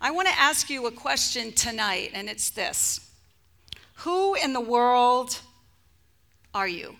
[0.00, 3.00] I want to ask you a question tonight, and it's this
[3.96, 5.40] Who in the world
[6.52, 6.96] are you?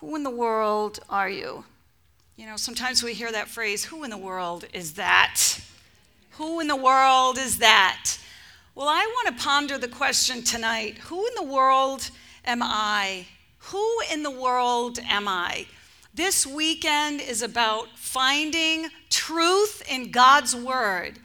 [0.00, 1.64] Who in the world are you?
[2.36, 5.40] You know, sometimes we hear that phrase, Who in the world is that?
[6.32, 8.18] Who in the world is that?
[8.74, 12.10] Well, I want to ponder the question tonight Who in the world
[12.44, 13.26] am I?
[13.58, 15.66] Who in the world am I?
[16.12, 21.18] This weekend is about finding truth in God's Word,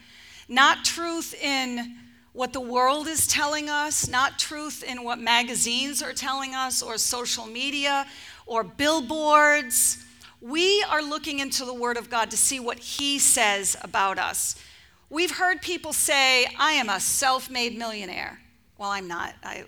[0.52, 1.96] not truth in
[2.34, 6.98] what the world is telling us, not truth in what magazines are telling us, or
[6.98, 8.06] social media,
[8.46, 10.04] or billboards.
[10.42, 14.62] We are looking into the Word of God to see what He says about us.
[15.10, 18.42] We've heard people say, I am a self made millionaire.
[18.78, 19.34] Well, I'm not.
[19.44, 19.64] I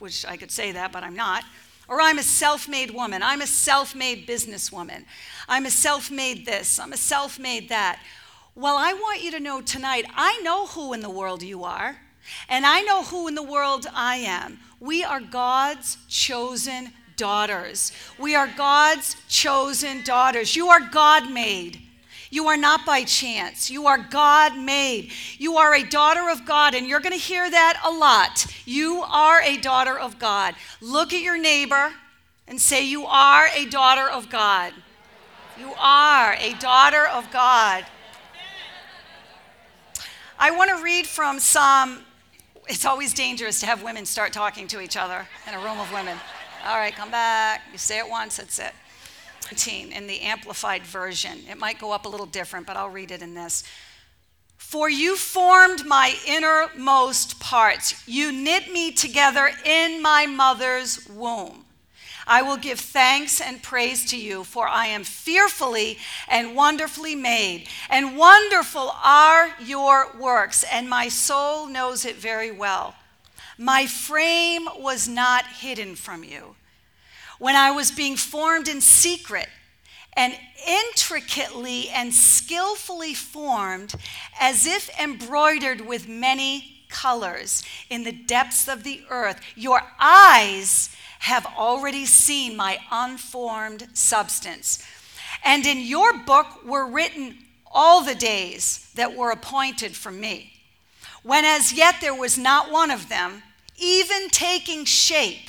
[0.00, 1.44] wish I could say that, but I'm not.
[1.88, 3.22] Or I'm a self made woman.
[3.22, 5.04] I'm a self made businesswoman.
[5.48, 6.78] I'm a self made this.
[6.78, 8.00] I'm a self made that.
[8.56, 11.96] Well, I want you to know tonight, I know who in the world you are,
[12.48, 14.58] and I know who in the world I am.
[14.80, 17.92] We are God's chosen daughters.
[18.18, 20.56] We are God's chosen daughters.
[20.56, 21.80] You are God made.
[22.30, 23.70] You are not by chance.
[23.70, 25.12] You are God made.
[25.38, 28.46] You are a daughter of God, and you're going to hear that a lot.
[28.64, 30.54] You are a daughter of God.
[30.80, 31.92] Look at your neighbor
[32.48, 34.72] and say, You are a daughter of God.
[35.58, 37.84] You are a daughter of God.
[40.42, 41.98] I want to read from Psalm.
[42.66, 45.92] It's always dangerous to have women start talking to each other in a room of
[45.92, 46.16] women.
[46.64, 47.60] All right, come back.
[47.70, 48.72] You say it once, that's it
[49.44, 51.40] 19 in the Amplified Version.
[51.50, 53.64] It might go up a little different, but I'll read it in this.
[54.56, 58.02] For you formed my innermost parts.
[58.08, 61.66] You knit me together in my mother's womb.
[62.30, 67.68] I will give thanks and praise to you, for I am fearfully and wonderfully made.
[67.88, 72.94] And wonderful are your works, and my soul knows it very well.
[73.58, 76.54] My frame was not hidden from you
[77.40, 79.48] when I was being formed in secret
[80.12, 80.32] and
[80.68, 83.94] intricately and skillfully formed,
[84.38, 89.40] as if embroidered with many colors in the depths of the earth.
[89.56, 94.84] Your eyes have already seen my unformed substance.
[95.44, 97.38] And in your book were written
[97.70, 100.52] all the days that were appointed for me,
[101.22, 103.42] when as yet there was not one of them,
[103.78, 105.48] even taking shape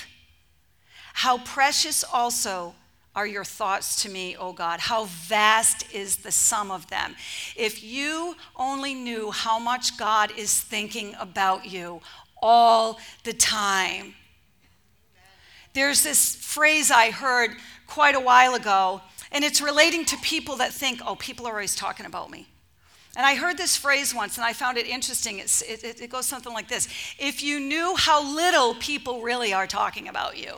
[1.13, 2.75] how precious also
[3.15, 4.79] are your thoughts to me, O God.
[4.79, 7.15] How vast is the sum of them.
[7.55, 12.01] If you only knew how much God is thinking about you
[12.41, 14.15] all the time.
[15.73, 17.51] There's this phrase I heard
[17.87, 19.01] quite a while ago,
[19.31, 22.47] and it's relating to people that think, oh, people are always talking about me.
[23.15, 25.39] And I heard this phrase once and I found it interesting.
[25.39, 26.87] It, it, it goes something like this
[27.19, 30.55] If you knew how little people really are talking about you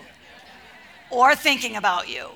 [1.10, 2.30] or thinking about you.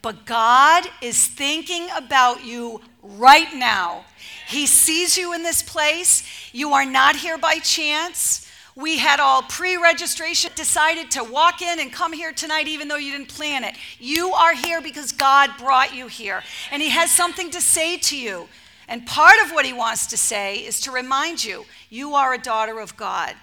[0.00, 4.04] But God is thinking about you right now.
[4.48, 6.24] He sees you in this place.
[6.52, 8.48] You are not here by chance.
[8.74, 12.96] We had all pre registration, decided to walk in and come here tonight, even though
[12.96, 13.76] you didn't plan it.
[13.98, 18.16] You are here because God brought you here, and He has something to say to
[18.16, 18.48] you.
[18.88, 22.38] And part of what He wants to say is to remind you you are a
[22.38, 23.34] daughter of God.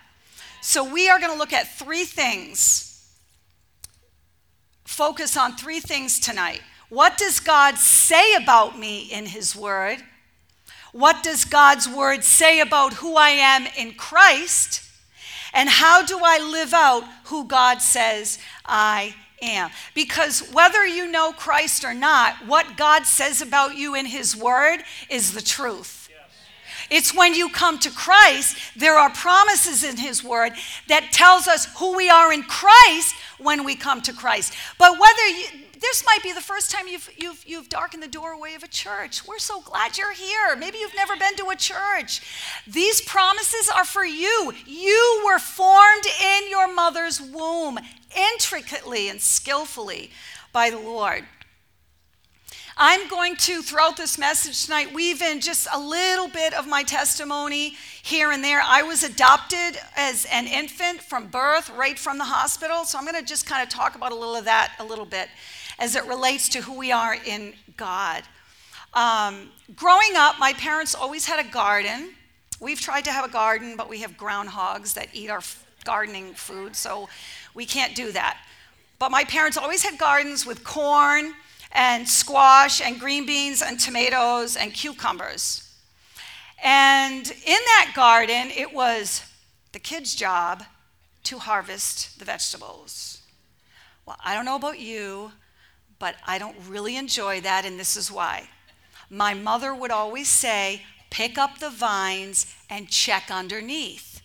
[0.61, 2.85] So, we are going to look at three things
[4.85, 6.61] focus on three things tonight.
[6.89, 9.99] What does God say about me in His Word?
[10.91, 14.88] What does God's Word say about who I am in Christ?
[15.53, 19.69] And how do I live out who God says I am?
[19.93, 24.79] Because whether you know Christ or not, what God says about you in His Word
[25.09, 26.09] is the truth.
[26.89, 30.53] It's when you come to Christ, there are promises in His Word
[30.87, 34.53] that tells us who we are in Christ when we come to Christ.
[34.77, 35.45] But whether you,
[35.79, 39.27] this might be the first time you've, you've, you've darkened the doorway of a church.
[39.27, 40.55] We're so glad you're here.
[40.57, 42.21] Maybe you've never been to a church.
[42.67, 44.53] These promises are for you.
[44.65, 47.79] You were formed in your mother's womb
[48.33, 50.11] intricately and skillfully
[50.51, 51.25] by the Lord.
[52.81, 56.83] I'm going to, throughout this message tonight, weave in just a little bit of my
[56.83, 58.61] testimony here and there.
[58.63, 62.85] I was adopted as an infant from birth, right from the hospital.
[62.85, 65.05] So I'm going to just kind of talk about a little of that a little
[65.05, 65.27] bit
[65.79, 68.23] as it relates to who we are in God.
[68.93, 72.09] Um, growing up, my parents always had a garden.
[72.59, 75.41] We've tried to have a garden, but we have groundhogs that eat our
[75.85, 77.07] gardening food, so
[77.53, 78.37] we can't do that.
[78.99, 81.33] But my parents always had gardens with corn
[81.71, 85.65] and squash and green beans and tomatoes and cucumbers.
[86.61, 89.23] And in that garden, it was
[89.71, 90.63] the kids' job
[91.23, 93.21] to harvest the vegetables.
[94.05, 95.31] Well, I don't know about you,
[95.99, 98.49] but I don't really enjoy that, and this is why.
[99.09, 104.21] My mother would always say, pick up the vines and check underneath.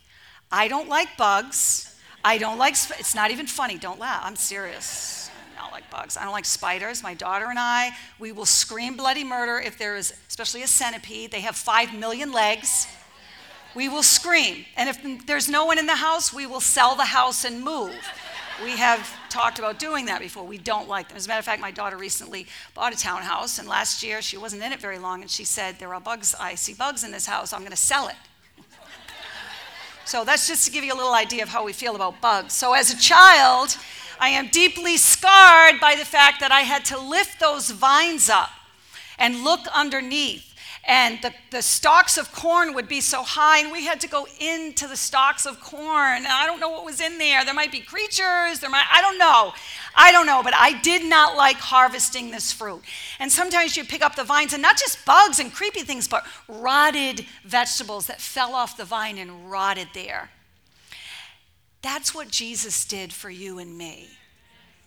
[0.53, 1.97] I don't like bugs.
[2.25, 3.77] I don't like, it's not even funny.
[3.77, 4.23] Don't laugh.
[4.25, 5.31] I'm serious.
[5.57, 6.17] I don't like bugs.
[6.17, 7.03] I don't like spiders.
[7.03, 11.31] My daughter and I, we will scream bloody murder if there is, especially a centipede.
[11.31, 12.87] They have five million legs.
[13.75, 14.65] We will scream.
[14.77, 17.99] And if there's no one in the house, we will sell the house and move.
[18.63, 20.47] We have talked about doing that before.
[20.47, 21.17] We don't like them.
[21.17, 24.37] As a matter of fact, my daughter recently bought a townhouse, and last year she
[24.37, 27.11] wasn't in it very long, and she said, There are bugs, I see bugs in
[27.11, 28.15] this house, I'm going to sell it.
[30.05, 32.53] so that's just to give you a little idea of how we feel about bugs.
[32.53, 33.77] So as a child,
[34.21, 38.51] I am deeply scarred by the fact that I had to lift those vines up
[39.19, 40.54] and look underneath
[40.87, 44.27] and the, the stalks of corn would be so high, and we had to go
[44.39, 46.19] into the stalks of corn.
[46.19, 47.45] And I don't know what was in there.
[47.45, 49.53] There might be creatures, there might, I don't know.
[49.97, 52.83] I don't know, but I did not like harvesting this fruit.
[53.19, 56.27] And sometimes you pick up the vines, and not just bugs and creepy things, but
[56.49, 60.31] rotted vegetables that fell off the vine and rotted there.
[61.81, 64.09] That's what Jesus did for you and me.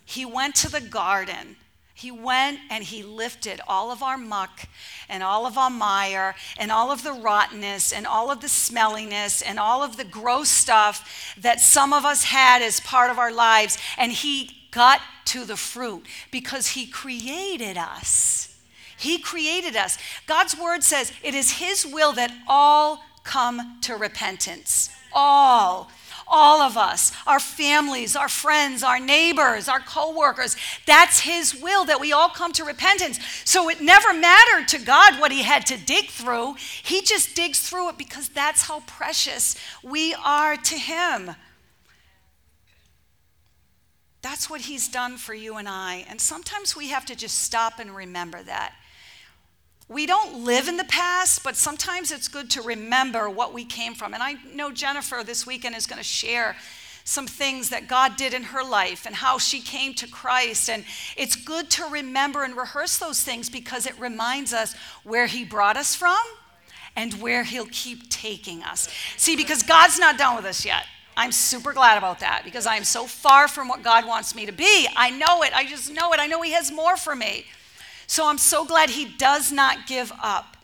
[0.06, 1.58] He went to the garden
[1.98, 4.68] he went and he lifted all of our muck
[5.10, 9.42] and all of our mire and all of the rottenness and all of the smelliness
[9.42, 13.32] and all of the gross stuff that some of us had as part of our
[13.32, 13.80] lives.
[13.98, 18.56] And he got to the fruit because he created us.
[18.96, 19.98] He created us.
[20.28, 24.92] God's word says it is his will that all come to repentance.
[25.12, 25.90] All
[26.30, 30.56] all of us, our families, our friends, our neighbors, our coworkers.
[30.86, 33.20] That's his will that we all come to repentance.
[33.46, 36.56] So it never mattered to God what he had to dig through.
[36.84, 41.36] He just digs through it because that's how precious we are to him.
[44.22, 46.06] That's what he's done for you and I.
[46.10, 48.74] And sometimes we have to just stop and remember that.
[49.90, 53.94] We don't live in the past, but sometimes it's good to remember what we came
[53.94, 54.14] from.
[54.14, 56.58] And I know Jennifer this weekend is going to share
[57.06, 60.70] some things that God did in her life and how she came to Christ.
[60.70, 60.84] And
[61.16, 64.76] it's good to remember and rehearse those things because it reminds us
[65.06, 66.20] where He brought us from
[66.98, 68.90] and where He'll keep taking us.
[69.16, 70.84] See, because God's not done with us yet.
[71.16, 74.52] I'm super glad about that because I'm so far from what God wants me to
[74.52, 74.88] be.
[74.96, 75.56] I know it.
[75.56, 76.20] I just know it.
[76.20, 77.46] I know He has more for me.
[78.08, 80.58] So I'm so glad he does not give up.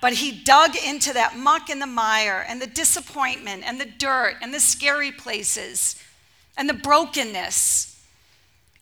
[0.00, 4.36] But he dug into that muck and the mire and the disappointment and the dirt
[4.40, 6.02] and the scary places
[6.56, 8.02] and the brokenness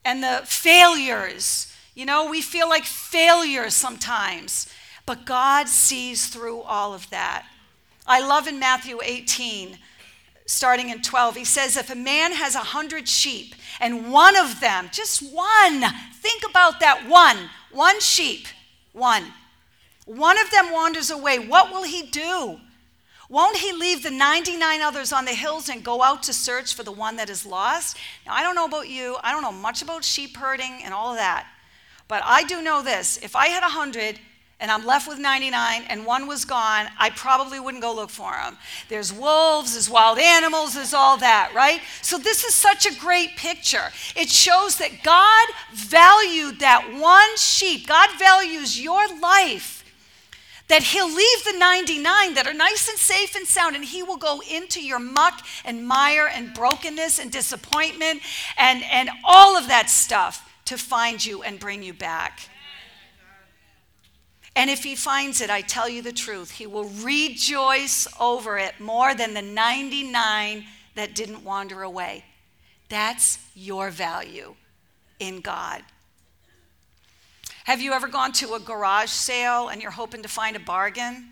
[0.05, 1.75] and the failures.
[1.94, 4.73] You know, we feel like failures sometimes,
[5.06, 7.47] but God sees through all of that.
[8.06, 9.76] I love in Matthew 18,
[10.49, 14.61] starting in 12, he says, If a man has a hundred sheep and one of
[14.61, 15.85] them, just one,
[16.15, 18.49] think about that one, one sheep,
[18.93, 19.25] one.
[20.06, 21.39] One of them wanders away.
[21.39, 22.59] What will he do?
[23.29, 26.83] Won't he leave the 99 others on the hills and go out to search for
[26.83, 27.99] the one that is lost?
[28.25, 29.19] Now, I don't know about you.
[29.23, 31.47] I don't know much about sheep herding and all of that.
[32.09, 34.19] But I do know this if I had 100
[34.60, 38.32] and I'm left with 99 and one was gone, I probably wouldn't go look for
[38.34, 38.56] him.
[38.88, 41.81] There's wolves, there's wild animals, there's all that, right?
[42.03, 43.91] So this is such a great picture.
[44.17, 47.86] It shows that God valued that one sheep.
[47.86, 49.77] God values your life.
[50.67, 54.19] That he'll leave the 99 that are nice and safe and sound, and he will
[54.19, 58.20] go into your muck and mire and brokenness and disappointment
[58.58, 62.41] and, and all of that stuff to find you and bring you back.
[64.58, 68.81] And if he finds it, I tell you the truth, he will rejoice over it
[68.81, 70.65] more than the 99
[70.96, 72.24] that didn't wander away.
[72.88, 74.56] That's your value
[75.20, 75.84] in God.
[77.67, 81.29] Have you ever gone to a garage sale and you're hoping to find a bargain?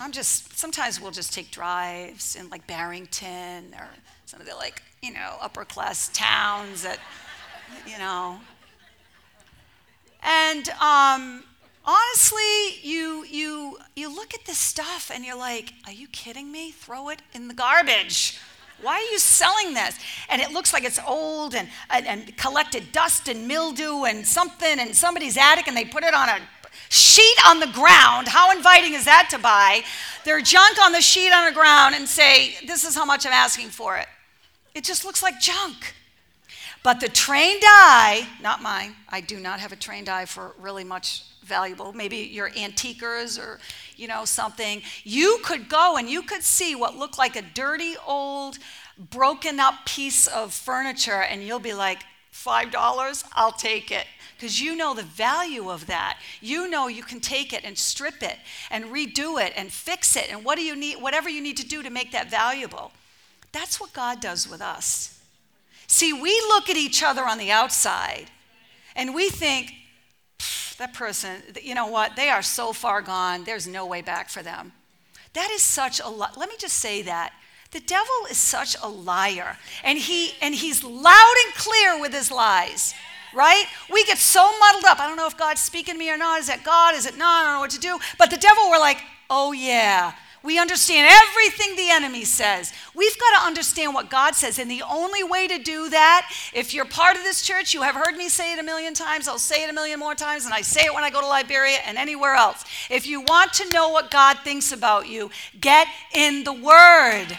[0.00, 3.88] I'm just, sometimes we'll just take drives in like Barrington or
[4.24, 7.00] some of the like, you know, upper class towns that,
[7.86, 8.40] you know,
[10.24, 11.44] and um,
[11.84, 16.70] honestly, you, you, you look at this stuff and you're like, are you kidding me?
[16.70, 18.38] Throw it in the garbage.
[18.82, 19.98] Why are you selling this?
[20.28, 24.78] And it looks like it's old and, and, and collected dust and mildew and something
[24.78, 26.38] in somebody's attic and they put it on a
[26.88, 28.28] sheet on the ground.
[28.28, 29.82] How inviting is that to buy?
[30.24, 33.32] Their junk on the sheet on the ground and say, This is how much I'm
[33.32, 34.06] asking for it.
[34.74, 35.94] It just looks like junk.
[36.84, 40.84] But the trained eye, not mine, I do not have a trained eye for really
[40.84, 41.94] much valuable.
[41.94, 43.58] Maybe your antiquers or,
[43.96, 44.82] you know, something.
[45.02, 48.58] You could go and you could see what looked like a dirty old
[48.98, 52.02] broken up piece of furniture and you'll be like,
[52.34, 54.06] $5, I'll take it.
[54.36, 56.18] Because you know the value of that.
[56.42, 58.36] You know you can take it and strip it
[58.70, 61.66] and redo it and fix it and what do you need, whatever you need to
[61.66, 62.92] do to make that valuable.
[63.52, 65.13] That's what God does with us.
[65.86, 68.30] See, we look at each other on the outside
[68.96, 69.72] and we think,
[70.78, 74.42] that person, you know what, they are so far gone, there's no way back for
[74.42, 74.72] them.
[75.34, 76.36] That is such a lot.
[76.36, 77.32] Let me just say that.
[77.70, 82.30] The devil is such a liar, and he and he's loud and clear with his
[82.30, 82.94] lies.
[83.34, 83.64] Right?
[83.92, 85.00] We get so muddled up.
[85.00, 86.38] I don't know if God's speaking to me or not.
[86.38, 86.94] Is that God?
[86.94, 87.40] Is it not?
[87.40, 87.98] I don't know what to do.
[88.16, 88.98] But the devil, we're like,
[89.28, 90.12] oh yeah,
[90.44, 92.70] we understand everything the enemy says.
[92.94, 94.58] We've got to understand what God says.
[94.58, 97.94] And the only way to do that, if you're part of this church, you have
[97.94, 100.52] heard me say it a million times, I'll say it a million more times, and
[100.52, 102.62] I say it when I go to Liberia and anywhere else.
[102.90, 107.38] If you want to know what God thinks about you, get in the Word.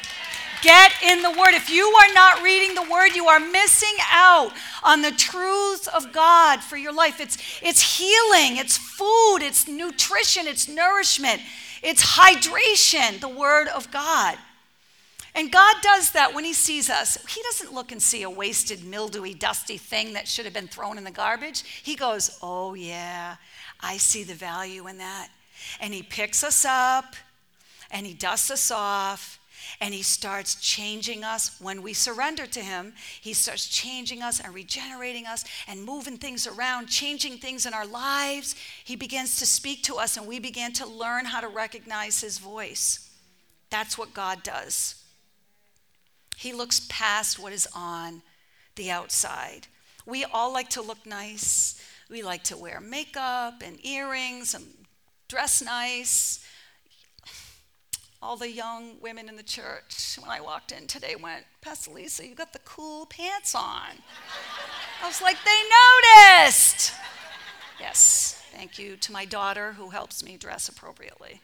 [0.63, 1.53] Get in the Word.
[1.53, 6.11] If you are not reading the Word, you are missing out on the truths of
[6.11, 7.21] God for your life.
[7.21, 11.43] It's, it's healing, it's food, it's nutrition, it's nourishment.
[11.85, 14.39] It's hydration, the Word of God.
[15.35, 17.23] And God does that when He sees us.
[17.29, 20.97] He doesn't look and see a wasted, mildewy, dusty thing that should have been thrown
[20.97, 21.61] in the garbage.
[21.83, 23.35] He goes, Oh, yeah,
[23.81, 25.29] I see the value in that.
[25.79, 27.15] And He picks us up
[27.91, 29.39] and He dusts us off
[29.81, 32.93] and he starts changing us when we surrender to him.
[33.21, 37.85] He starts changing us and regenerating us and moving things around, changing things in our
[37.85, 38.55] lives.
[38.83, 42.37] He begins to speak to us, and we begin to learn how to recognize his
[42.37, 43.09] voice.
[43.69, 45.03] That's what God does.
[46.37, 48.21] He looks past what is on
[48.75, 49.67] the outside.
[50.05, 51.81] We all like to look nice.
[52.09, 54.65] We like to wear makeup and earrings and
[55.27, 56.45] dress nice
[58.25, 62.27] all the young women in the church, when I walked in today, went, Pastor Lisa,
[62.27, 63.91] you got the cool pants on.
[65.03, 65.61] I was like, they
[66.41, 66.93] noticed.
[67.79, 71.39] Yes, thank you to my daughter who helps me dress appropriately.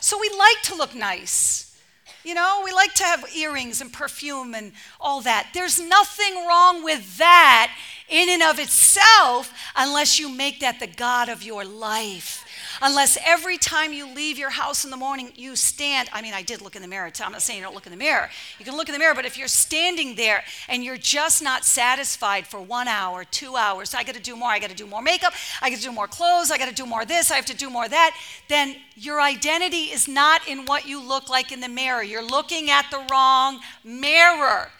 [0.00, 1.78] So we like to look nice.
[2.24, 5.50] You know, we like to have earrings and perfume and all that.
[5.54, 7.72] There's nothing wrong with that
[8.08, 12.44] in and of itself unless you make that the God of your life
[12.82, 16.08] unless every time you leave your house in the morning, you stand.
[16.12, 17.10] I mean, I did look in the mirror.
[17.22, 18.28] I'm not saying you don't look in the mirror.
[18.58, 21.64] You can look in the mirror, but if you're standing there and you're just not
[21.64, 24.48] satisfied for one hour, two hours, I got to do more.
[24.48, 25.32] I got to do more makeup.
[25.62, 26.50] I got to do more clothes.
[26.50, 27.30] I got to do more this.
[27.30, 28.16] I have to do more that.
[28.48, 32.02] Then your identity is not in what you look like in the mirror.
[32.02, 34.70] You're looking at the wrong mirror.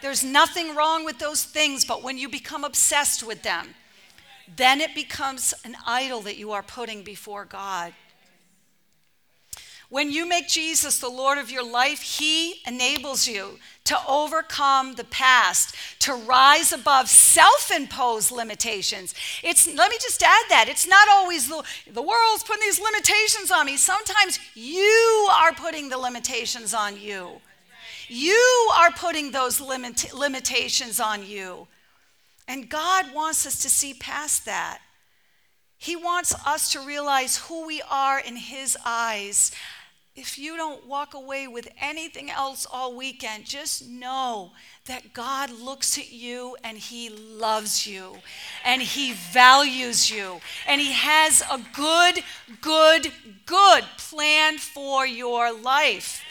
[0.00, 3.68] There's nothing wrong with those things, but when you become obsessed with them,
[4.56, 7.92] then it becomes an idol that you are putting before God.
[9.92, 15.04] When you make Jesus the Lord of your life, He enables you to overcome the
[15.04, 19.14] past, to rise above self imposed limitations.
[19.42, 20.66] It's, let me just add that.
[20.70, 23.76] It's not always the, the world's putting these limitations on me.
[23.76, 27.42] Sometimes you are putting the limitations on you.
[28.08, 31.66] You are putting those limit, limitations on you.
[32.52, 34.82] And God wants us to see past that.
[35.78, 39.52] He wants us to realize who we are in His eyes.
[40.14, 44.52] If you don't walk away with anything else all weekend, just know
[44.84, 48.18] that God looks at you and He loves you
[48.66, 52.22] and He values you and He has a good,
[52.60, 53.10] good,
[53.46, 56.22] good plan for your life.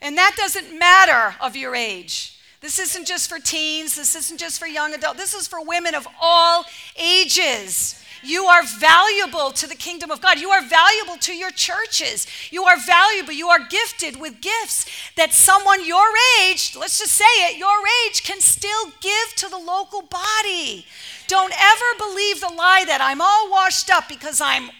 [0.00, 2.34] And that doesn't matter of your age.
[2.64, 5.94] This isn't just for teens, this isn't just for young adults, this is for women
[5.94, 6.64] of all
[6.96, 8.02] ages.
[8.22, 10.40] You are valuable to the kingdom of God.
[10.40, 12.26] You are valuable to your churches.
[12.50, 13.34] You are valuable.
[13.34, 16.06] You are gifted with gifts that someone your
[16.40, 20.86] age, let's just say it, your age can still give to the local body.
[21.26, 24.70] Don't ever believe the lie that I'm all washed up because I'm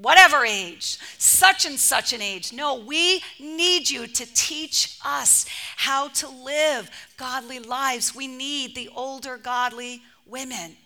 [0.00, 2.52] whatever age, such and such an age.
[2.52, 8.14] No, we need you to teach us how to live godly lives.
[8.14, 10.76] We need the older godly women.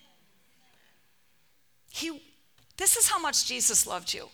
[1.90, 2.22] He,
[2.76, 4.28] this is how much Jesus loved you.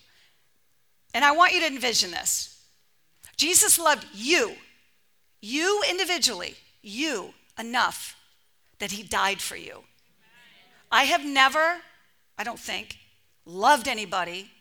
[1.13, 2.61] And I want you to envision this.
[3.35, 4.53] Jesus loved you,
[5.41, 8.15] you individually, you enough
[8.79, 9.83] that he died for you.
[10.91, 11.77] I have never,
[12.37, 12.97] I don't think,
[13.45, 14.51] loved anybody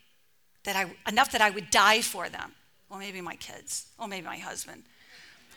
[0.64, 2.52] that I, enough that I would die for them.
[2.88, 4.82] Well, maybe my kids, or maybe my husband.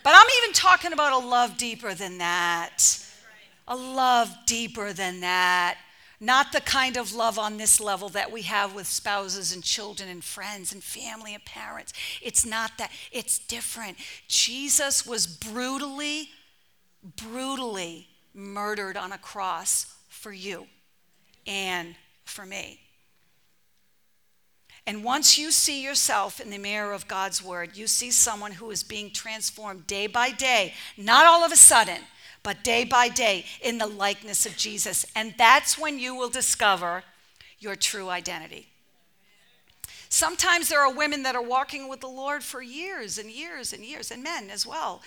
[0.03, 2.79] But I'm even talking about a love deeper than that.
[3.67, 5.77] a love deeper than that.
[6.20, 10.08] Not the kind of love on this level that we have with spouses and children
[10.08, 11.93] and friends and family and parents.
[12.22, 13.98] It's not that, it's different.
[14.27, 16.29] Jesus was brutally,
[17.15, 20.67] brutally murdered on a cross for you
[21.48, 22.81] and for me.
[24.88, 28.72] And once you see yourself in the mirror of God's word, you see someone who
[28.72, 32.00] is being transformed day by day, not all of a sudden,
[32.44, 35.06] but day by day in the likeness of Jesus.
[35.16, 37.04] And that's when you will discover
[37.60, 38.68] your true identity.
[40.10, 43.86] Sometimes there are women that are walking with the Lord for years and years and
[43.86, 45.02] years, and men as well.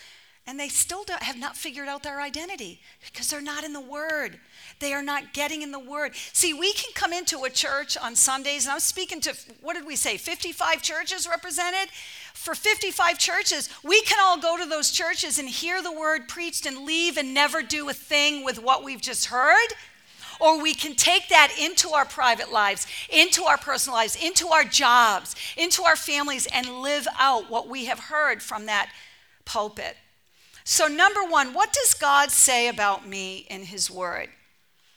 [0.46, 4.38] And they still have not figured out their identity because they're not in the Word.
[4.78, 6.14] They are not getting in the Word.
[6.34, 9.86] See, we can come into a church on Sundays, and I'm speaking to, what did
[9.86, 11.88] we say, 55 churches represented?
[12.34, 16.66] For 55 churches, we can all go to those churches and hear the Word preached
[16.66, 19.68] and leave and never do a thing with what we've just heard.
[20.40, 24.64] Or we can take that into our private lives, into our personal lives, into our
[24.64, 28.90] jobs, into our families, and live out what we have heard from that
[29.46, 29.96] pulpit.
[30.66, 34.30] So, number one, what does God say about me in His Word?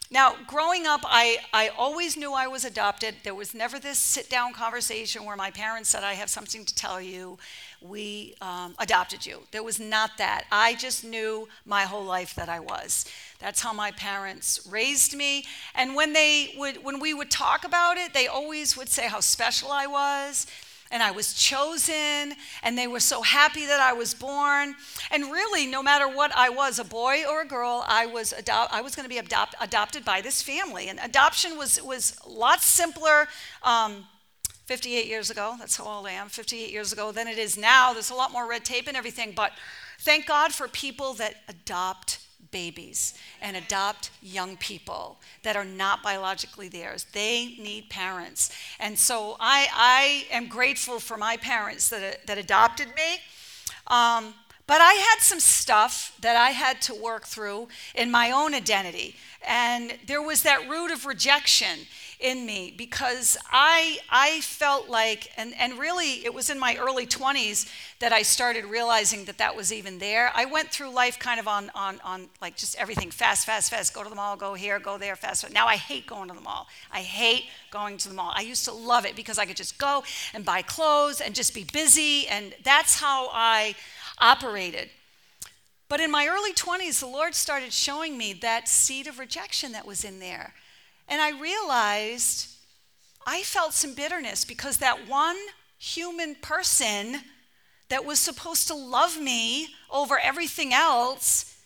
[0.10, 3.16] Now, growing up, I, I always knew I was adopted.
[3.26, 6.74] There was never this sit down conversation where my parents said, I have something to
[6.74, 7.38] tell you.
[7.82, 9.42] We um, adopted you.
[9.52, 10.46] There was not that.
[10.50, 13.06] I just knew my whole life that I was.
[13.40, 15.44] That's how my parents raised me.
[15.76, 19.20] And when, they would, when we would talk about it, they always would say how
[19.20, 20.48] special I was
[20.92, 24.76] and I was chosen, and they were so happy that I was born.
[25.12, 28.74] And really, no matter what I was, a boy or a girl, I was, adopt-
[28.74, 30.88] I was going to be adopt- adopted by this family.
[30.88, 33.28] And adoption was, was a lot simpler
[33.64, 34.06] um,
[34.66, 35.56] 58 years ago.
[35.60, 37.94] That's how old I am, 58 years ago, than it is now.
[37.94, 39.34] There's a lot more red tape and everything.
[39.36, 39.52] But
[40.00, 42.20] thank God for people that adopt
[42.52, 47.06] babies and adopt young people that are not biologically theirs.
[47.14, 48.52] They need parents.
[48.80, 53.20] And so I, I am grateful for my parents that, that adopted me.
[53.88, 54.34] Um,
[54.68, 59.16] but I had some stuff that I had to work through in my own identity.
[59.48, 61.88] And there was that root of rejection
[62.20, 67.06] in me because I, I felt like, and, and really it was in my early
[67.06, 70.32] 20s that I started realizing that that was even there.
[70.34, 73.94] I went through life kind of on, on, on like just everything fast, fast, fast,
[73.94, 75.44] go to the mall, go here, go there, fast.
[75.44, 75.54] fast.
[75.54, 76.68] Now I hate going to the mall.
[76.92, 78.32] I hate going to the mall.
[78.36, 80.04] I used to love it because I could just go
[80.34, 83.76] and buy clothes and just be busy, and that's how I
[84.20, 84.90] operated.
[85.90, 89.86] But in my early 20s, the Lord started showing me that seed of rejection that
[89.86, 90.54] was in there.
[91.08, 92.50] And I realized
[93.26, 95.38] I felt some bitterness because that one
[95.78, 97.18] human person
[97.90, 101.58] that was supposed to love me over everything else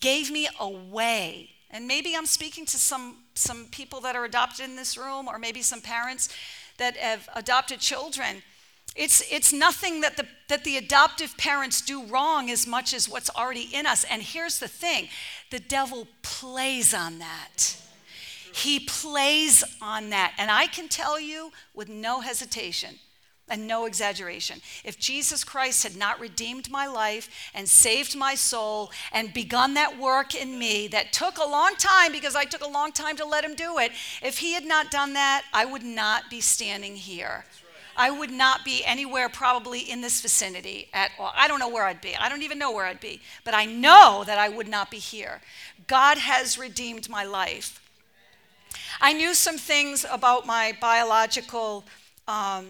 [0.00, 1.50] gave me away.
[1.70, 5.38] And maybe I'm speaking to some, some people that are adopted in this room, or
[5.38, 6.28] maybe some parents
[6.78, 8.42] that have adopted children.
[8.96, 13.30] It's, it's nothing that the, that the adoptive parents do wrong as much as what's
[13.30, 14.04] already in us.
[14.04, 15.08] And here's the thing
[15.50, 17.76] the devil plays on that.
[18.52, 20.34] He plays on that.
[20.38, 22.98] And I can tell you with no hesitation
[23.50, 28.92] and no exaggeration if Jesus Christ had not redeemed my life and saved my soul
[29.12, 32.68] and begun that work in me that took a long time because I took a
[32.68, 33.90] long time to let him do it,
[34.22, 37.44] if he had not done that, I would not be standing here.
[37.96, 41.32] I would not be anywhere probably in this vicinity at all.
[41.36, 42.16] I don't know where I'd be.
[42.16, 43.20] I don't even know where I'd be.
[43.44, 45.42] But I know that I would not be here.
[45.86, 47.79] God has redeemed my life.
[49.02, 51.84] I knew some things about my biological
[52.28, 52.66] um,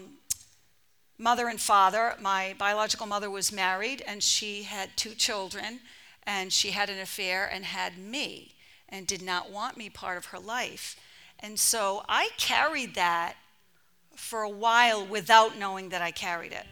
[1.17, 2.15] mother and father.
[2.21, 5.81] My biological mother was married and she had two children,
[6.23, 8.53] and she had an affair and had me
[8.87, 10.95] and did not want me part of her life.
[11.39, 13.33] And so I carried that
[14.15, 16.65] for a while without knowing that I carried it.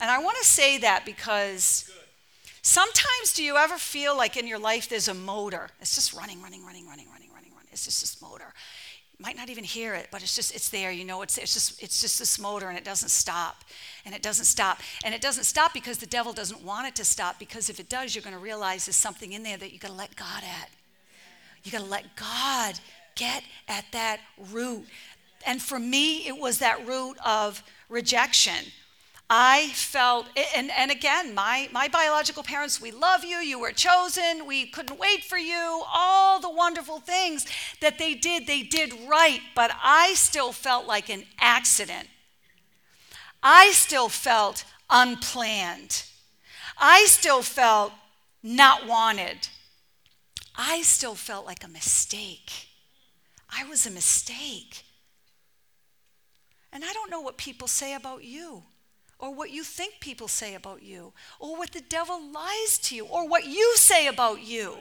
[0.00, 1.90] And I want to say that because
[2.62, 5.68] sometimes do you ever feel like in your life there's a motor?
[5.80, 7.68] It's just running, running, running, running, running, running, running.
[7.70, 8.52] It's just this motor
[9.18, 11.82] might not even hear it but it's just it's there you know it's, it's just
[11.82, 13.64] it's just this motor and it doesn't stop.
[14.04, 14.80] And it doesn't stop.
[15.04, 17.88] And it doesn't stop because the devil doesn't want it to stop because if it
[17.88, 20.42] does you're going to realize there's something in there that you got to let god
[20.42, 20.70] at.
[21.64, 22.78] You got to let god
[23.14, 24.20] get at that
[24.52, 24.84] root.
[25.46, 28.72] And for me it was that root of rejection
[29.28, 34.46] I felt, and, and again, my, my biological parents, we love you, you were chosen,
[34.46, 37.44] we couldn't wait for you, all the wonderful things
[37.80, 42.08] that they did, they did right, but I still felt like an accident.
[43.42, 46.04] I still felt unplanned.
[46.78, 47.92] I still felt
[48.44, 49.48] not wanted.
[50.54, 52.68] I still felt like a mistake.
[53.50, 54.84] I was a mistake.
[56.72, 58.62] And I don't know what people say about you,
[59.18, 63.06] or what you think people say about you, or what the devil lies to you,
[63.06, 64.76] or what you say about you.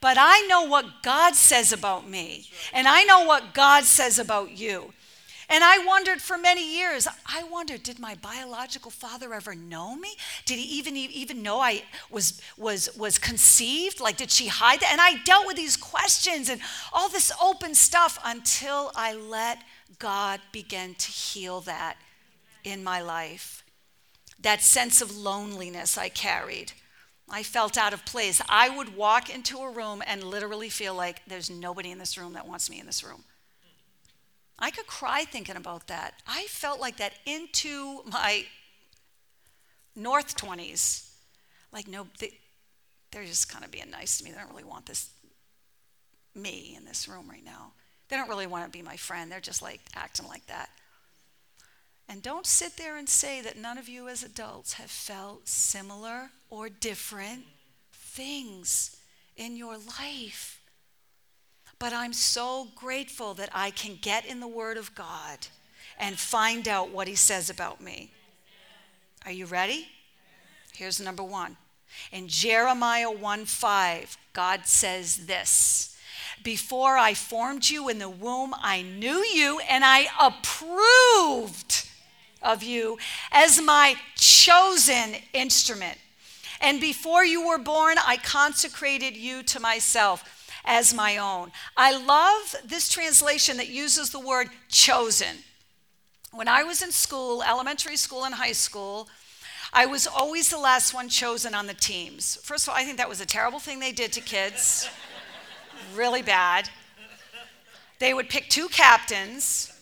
[0.00, 4.56] But I know what God says about me, and I know what God says about
[4.56, 4.92] you.
[5.50, 10.10] And I wondered for many years, I wondered, did my biological father ever know me?
[10.44, 13.98] Did he even, even know I was, was, was conceived?
[13.98, 14.92] Like, did she hide that?
[14.92, 16.60] And I dealt with these questions and
[16.92, 19.64] all this open stuff until I let
[19.98, 21.96] God begin to heal that
[22.70, 23.64] in my life.
[24.40, 26.72] That sense of loneliness I carried.
[27.30, 28.40] I felt out of place.
[28.48, 32.32] I would walk into a room and literally feel like there's nobody in this room
[32.34, 33.24] that wants me in this room.
[34.58, 36.14] I could cry thinking about that.
[36.26, 38.44] I felt like that into my
[39.94, 41.10] North 20s.
[41.72, 42.32] Like, no, they,
[43.12, 44.32] they're just kind of being nice to me.
[44.32, 45.10] They don't really want this,
[46.34, 47.72] me in this room right now.
[48.08, 49.30] They don't really want to be my friend.
[49.30, 50.70] They're just like acting like that.
[52.08, 56.30] And don't sit there and say that none of you as adults have felt similar
[56.48, 57.44] or different
[57.92, 58.96] things
[59.36, 60.62] in your life.
[61.78, 65.46] But I'm so grateful that I can get in the Word of God
[65.98, 68.10] and find out what He says about me.
[69.26, 69.88] Are you ready?
[70.72, 71.56] Here's number one.
[72.10, 75.96] In Jeremiah 1 5, God says this
[76.42, 81.87] Before I formed you in the womb, I knew you and I approved
[82.42, 82.98] of you
[83.32, 85.98] as my chosen instrument.
[86.60, 90.24] And before you were born, I consecrated you to myself
[90.64, 91.52] as my own.
[91.76, 95.38] I love this translation that uses the word chosen.
[96.32, 99.08] When I was in school, elementary school and high school,
[99.72, 102.36] I was always the last one chosen on the teams.
[102.42, 104.88] First of all, I think that was a terrible thing they did to kids.
[105.94, 106.68] really bad.
[107.98, 109.72] They would pick two captains.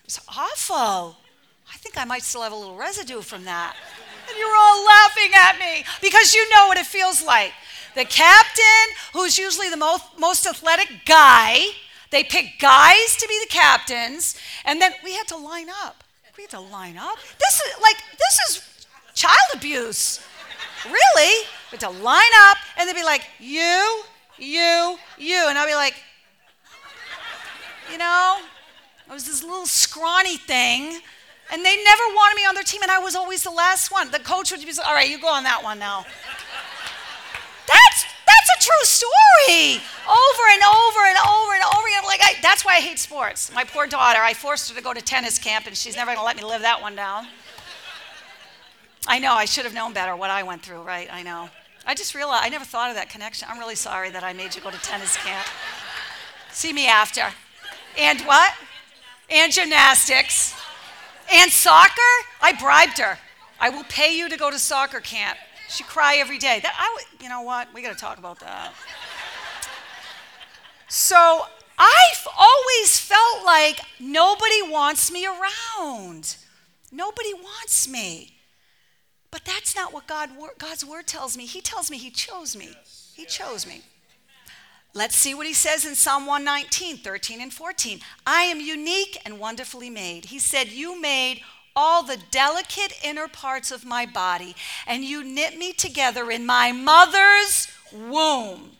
[0.00, 1.16] It was awful.
[1.72, 3.76] I think I might still have a little residue from that.
[4.28, 7.52] And you're all laughing at me because you know what it feels like.
[7.94, 11.66] The captain, who's usually the most, most athletic guy,
[12.10, 16.04] they pick guys to be the captains, and then we had to line up.
[16.36, 17.16] We had to line up.
[17.38, 20.20] This is like this is child abuse.
[20.84, 21.44] Really?
[21.72, 24.02] We had to line up, and they'd be like, you,
[24.38, 25.94] you, you, and I'd be like,
[27.90, 28.38] you know,
[29.10, 31.00] I was this little scrawny thing.
[31.50, 34.10] And they never wanted me on their team, and I was always the last one.
[34.10, 36.04] The coach would be like, all right, you go on that one now.
[37.66, 39.80] That's that's a true story.
[40.08, 42.04] Over and over and over and over again.
[42.04, 43.50] Like I, that's why I hate sports.
[43.52, 46.18] My poor daughter, I forced her to go to tennis camp, and she's never going
[46.18, 47.26] to let me live that one down.
[49.06, 50.82] I know I should have known better what I went through.
[50.82, 51.08] Right?
[51.10, 51.48] I know.
[51.86, 53.48] I just realized I never thought of that connection.
[53.50, 55.46] I'm really sorry that I made you go to tennis camp.
[56.52, 57.32] See me after.
[57.98, 58.52] And what?
[59.30, 60.54] And gymnastics.
[61.32, 61.92] And soccer?
[62.40, 63.18] I bribed her.
[63.60, 65.38] I will pay you to go to soccer camp.
[65.68, 66.60] She cry every day.
[66.62, 67.72] That I, you know what?
[67.74, 68.72] We got to talk about that.
[70.88, 71.42] So
[71.78, 76.36] I've always felt like nobody wants me around.
[76.90, 78.38] Nobody wants me.
[79.30, 81.44] But that's not what God, God's word tells me.
[81.44, 82.70] He tells me He chose me.
[83.14, 83.82] He chose me.
[84.94, 88.00] Let's see what he says in Psalm 119, 13 and 14.
[88.26, 90.26] I am unique and wonderfully made.
[90.26, 91.42] He said, You made
[91.76, 96.72] all the delicate inner parts of my body, and you knit me together in my
[96.72, 98.72] mother's womb.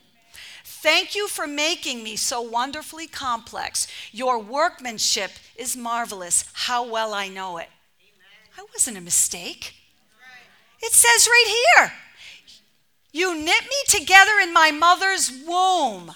[0.65, 3.87] Thank you for making me so wonderfully complex.
[4.11, 6.45] Your workmanship is marvelous.
[6.53, 7.69] How well I know it.
[8.57, 9.75] I wasn't a mistake.
[10.81, 11.93] It says right here
[13.13, 16.13] you knit me together in my mother's womb.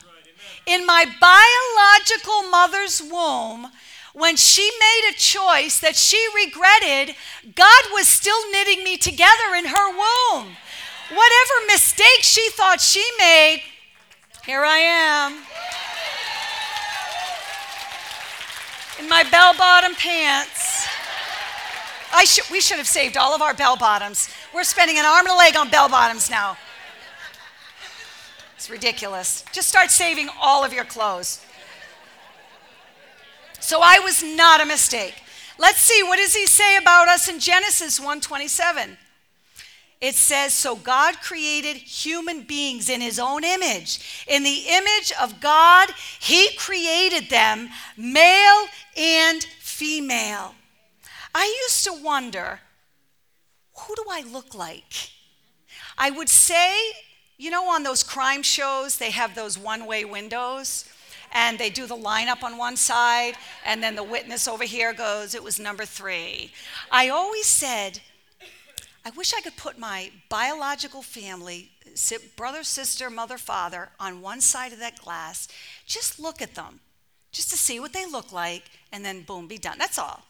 [0.66, 3.72] In my biological mother's womb,
[4.12, 7.16] when she made a choice that she regretted,
[7.54, 10.56] God was still knitting me together in her womb.
[11.08, 13.62] Whatever mistake she thought she made,
[14.44, 15.32] here I am.
[19.00, 20.86] In my bell bottom pants.
[22.24, 24.28] Sh- we should have saved all of our bell bottoms.
[24.54, 26.56] We're spending an arm and a leg on bell bottoms now.
[28.62, 29.44] It's ridiculous.
[29.50, 31.44] Just start saving all of your clothes.
[33.58, 35.14] So I was not a mistake.
[35.58, 38.98] Let's see what does he say about us in Genesis 1:27.
[40.00, 43.98] It says so God created human beings in his own image.
[44.28, 50.54] In the image of God, he created them male and female.
[51.34, 52.60] I used to wonder,
[53.74, 55.10] who do I look like?
[55.98, 56.92] I would say
[57.42, 60.84] You know, on those crime shows, they have those one way windows
[61.32, 63.34] and they do the lineup on one side,
[63.66, 66.52] and then the witness over here goes, It was number three.
[66.88, 67.98] I always said,
[69.04, 71.72] I wish I could put my biological family,
[72.36, 75.48] brother, sister, mother, father, on one side of that glass,
[75.84, 76.78] just look at them,
[77.32, 79.78] just to see what they look like, and then boom, be done.
[79.78, 80.22] That's all.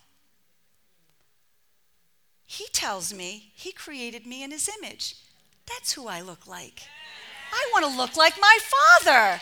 [2.46, 5.16] He tells me he created me in his image.
[5.66, 6.82] That's who I look like.
[7.52, 9.40] I want to look like my father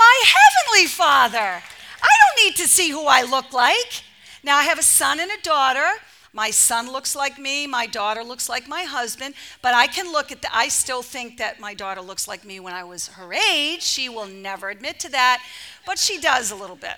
[0.00, 1.62] my heavenly Father.
[2.02, 4.02] I don't need to see who I look like.
[4.42, 5.86] Now, I have a son and a daughter.
[6.32, 10.30] My son looks like me, my daughter looks like my husband, but I can look
[10.30, 13.34] at the, I still think that my daughter looks like me when I was her
[13.34, 13.82] age.
[13.82, 15.42] She will never admit to that,
[15.84, 16.96] but she does a little bit.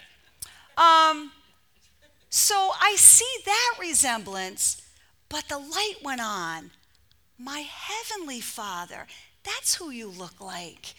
[0.77, 1.33] Um,
[2.29, 4.83] so I see that resemblance,
[5.31, 6.71] but the light went on.
[7.39, 9.07] My heavenly Father,
[9.45, 10.95] that's who you look like.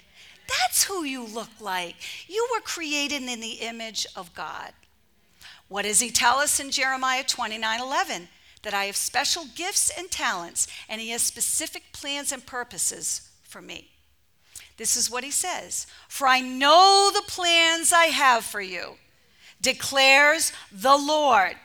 [0.48, 1.96] That's who you look like.
[2.28, 4.74] You were created in the image of God.
[5.70, 8.28] What does he tell us in Jeremiah 29 11?
[8.64, 13.62] That I have special gifts and talents, and he has specific plans and purposes for
[13.62, 13.90] me.
[14.78, 18.96] This is what he says For I know the plans I have for you,
[19.62, 21.56] declares the Lord.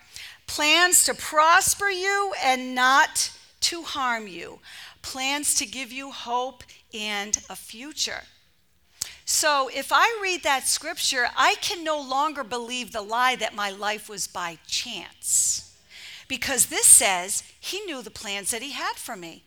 [0.47, 4.61] Plans to prosper you and not to harm you,
[5.03, 8.23] plans to give you hope and a future.
[9.25, 13.71] So if I read that scripture, I can no longer believe the lie that my
[13.71, 15.77] life was by chance.
[16.29, 19.43] Because this says he knew the plans that he had for me.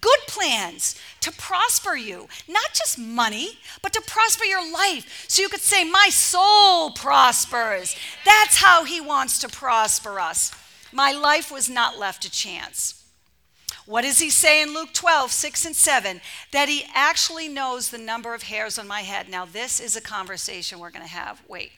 [0.00, 5.24] Good plans to prosper you, not just money, but to prosper your life.
[5.28, 7.96] So you could say, My soul prospers.
[8.26, 10.52] That's how he wants to prosper us.
[10.92, 13.03] My life was not left to chance.
[13.86, 16.20] What does he say in Luke 12, 6 and 7?
[16.52, 19.28] That he actually knows the number of hairs on my head.
[19.28, 21.42] Now, this is a conversation we're going to have.
[21.48, 21.72] Wait.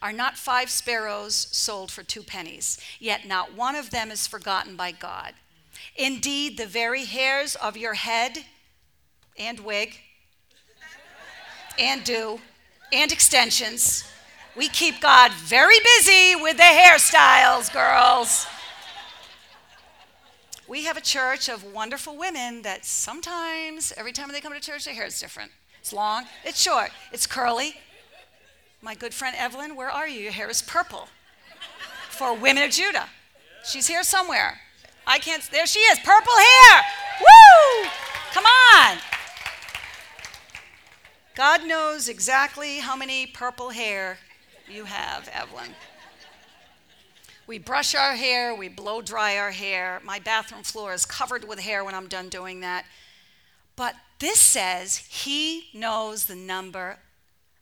[0.00, 2.78] Are not five sparrows sold for two pennies?
[2.98, 5.34] Yet not one of them is forgotten by God.
[5.94, 8.38] Indeed, the very hairs of your head
[9.38, 9.98] and wig
[11.78, 12.40] and do
[12.92, 14.04] and extensions.
[14.56, 18.46] We keep God very busy with the hairstyles, girls
[20.68, 24.84] we have a church of wonderful women that sometimes, every time they come to church,
[24.84, 25.52] their hair is different.
[25.80, 27.76] It's long, it's short, it's curly.
[28.82, 30.20] My good friend Evelyn, where are you?
[30.20, 31.08] Your hair is purple
[32.10, 33.08] for women of Judah.
[33.64, 34.60] She's here somewhere.
[35.06, 36.82] I can't, there she is, purple hair.
[37.20, 37.88] Woo!
[38.32, 38.98] Come on.
[41.36, 44.18] God knows exactly how many purple hair
[44.68, 45.70] you have, Evelyn.
[47.46, 50.00] We brush our hair, we blow dry our hair.
[50.04, 52.84] My bathroom floor is covered with hair when I'm done doing that.
[53.76, 56.98] But this says he knows the number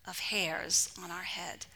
[0.06, 1.66] of hairs on our head.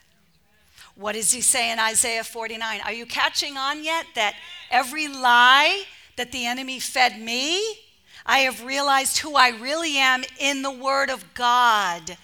[0.95, 2.81] What does he say in Isaiah 49?
[2.81, 4.35] Are you catching on yet that
[4.71, 5.83] every lie
[6.17, 7.63] that the enemy fed me,
[8.25, 12.17] I have realized who I really am in the Word of God?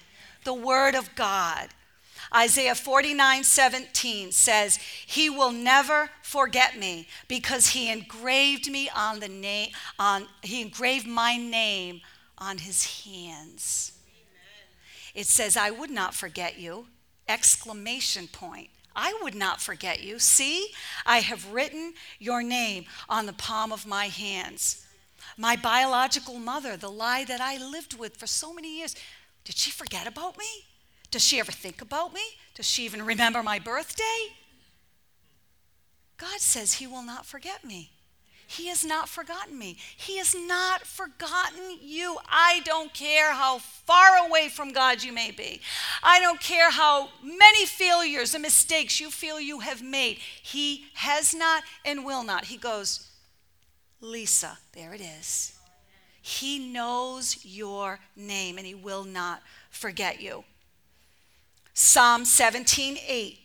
[0.44, 1.70] The Word of God.
[2.36, 9.30] Isaiah 49 17 says, He will never forget me because he engraved me on the
[9.30, 12.02] name, on, he engraved my name
[12.38, 13.94] on his hands.
[14.06, 14.68] Amen.
[15.14, 16.88] It says, I would not forget you!
[17.28, 18.70] Exclamation point.
[18.96, 20.20] I would not forget you.
[20.20, 20.68] See,
[21.06, 24.86] I have written your name on the palm of my hands.
[25.38, 28.96] My biological mother, the lie that I lived with for so many years,
[29.44, 30.46] did she forget about me?
[31.16, 32.20] Does she ever think about me?
[32.56, 34.34] Does she even remember my birthday?
[36.18, 37.92] God says He will not forget me.
[38.46, 39.78] He has not forgotten me.
[39.96, 42.18] He has not forgotten you.
[42.28, 45.62] I don't care how far away from God you may be.
[46.04, 50.18] I don't care how many failures and mistakes you feel you have made.
[50.44, 52.44] He has not and will not.
[52.44, 53.10] He goes,
[54.02, 55.54] Lisa, there it is.
[56.22, 60.44] He knows your name and he will not forget you.
[61.78, 63.38] Psalm 17, 8.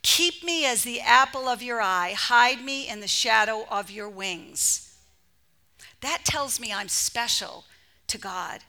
[0.00, 4.08] Keep me as the apple of your eye, hide me in the shadow of your
[4.08, 4.96] wings.
[6.00, 7.64] That tells me I'm special
[8.06, 8.60] to God.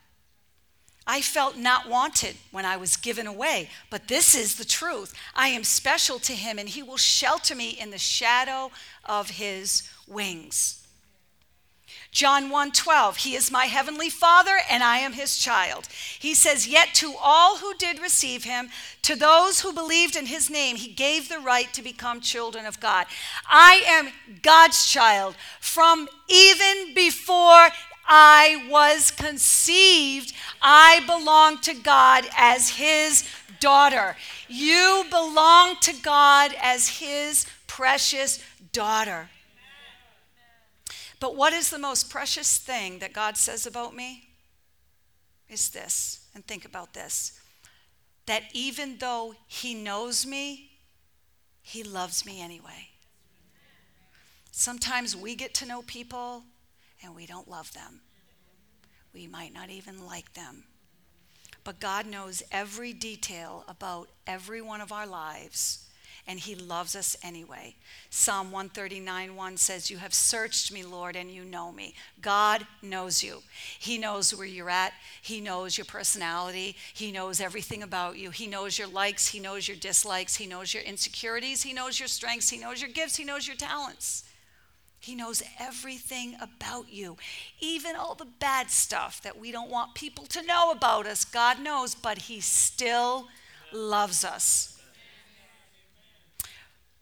[1.07, 5.13] I felt not wanted when I was given away, but this is the truth.
[5.33, 8.71] I am special to Him, and He will shelter me in the shadow
[9.05, 10.80] of His wings.
[12.11, 15.87] John 1:12 He is my heavenly Father and I am his child.
[16.19, 18.69] He says yet to all who did receive him
[19.03, 22.79] to those who believed in his name he gave the right to become children of
[22.79, 23.07] God.
[23.49, 24.09] I am
[24.41, 27.69] God's child from even before
[28.13, 33.23] I was conceived, I belong to God as His
[33.61, 34.17] daughter.
[34.49, 38.43] You belong to God as His precious
[38.73, 39.29] daughter.
[41.21, 44.27] But what is the most precious thing that God says about me?
[45.47, 47.39] Is this, and think about this
[48.25, 50.71] that even though He knows me,
[51.61, 52.89] He loves me anyway.
[54.51, 56.43] Sometimes we get to know people
[57.03, 58.01] and we don't love them.
[59.13, 60.63] We might not even like them.
[61.63, 65.80] But God knows every detail about every one of our lives,
[66.27, 67.75] and He loves us anyway.
[68.09, 71.93] Psalm 139 1 says, You have searched me, Lord, and you know me.
[72.21, 73.41] God knows you.
[73.79, 74.93] He knows where you're at.
[75.21, 76.75] He knows your personality.
[76.93, 78.31] He knows everything about you.
[78.31, 79.27] He knows your likes.
[79.27, 80.35] He knows your dislikes.
[80.35, 81.63] He knows your insecurities.
[81.63, 82.49] He knows your strengths.
[82.49, 83.15] He knows your gifts.
[83.15, 84.23] He knows your talents.
[85.01, 87.17] He knows everything about you,
[87.59, 91.25] even all the bad stuff that we don't want people to know about us.
[91.25, 93.27] God knows, but He still
[93.73, 94.70] loves us.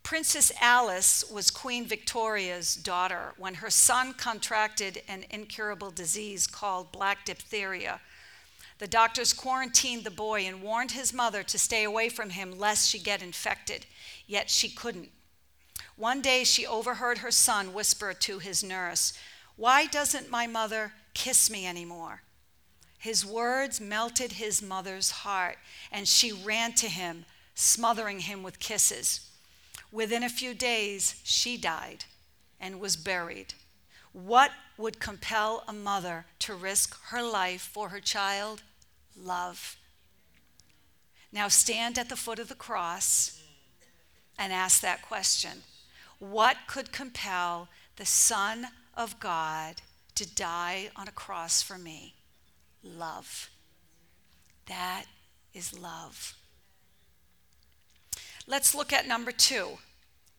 [0.09, 7.25] Princess Alice was Queen Victoria's daughter when her son contracted an incurable disease called black
[7.25, 8.01] diphtheria.
[8.79, 12.89] The doctors quarantined the boy and warned his mother to stay away from him lest
[12.89, 13.85] she get infected,
[14.25, 15.11] yet she couldn't.
[15.95, 19.13] One day she overheard her son whisper to his nurse,
[19.57, 22.23] Why doesn't my mother kiss me anymore?
[22.97, 25.59] His words melted his mother's heart,
[25.91, 29.28] and she ran to him, smothering him with kisses.
[29.91, 32.05] Within a few days, she died
[32.59, 33.53] and was buried.
[34.11, 38.63] What would compel a mother to risk her life for her child?
[39.15, 39.77] Love.
[41.31, 43.41] Now stand at the foot of the cross
[44.37, 45.63] and ask that question
[46.19, 49.81] what could compel the Son of God
[50.15, 52.15] to die on a cross for me?
[52.83, 53.49] Love.
[54.65, 55.05] That
[55.53, 56.38] is love.
[58.49, 59.77] Let's look at number two.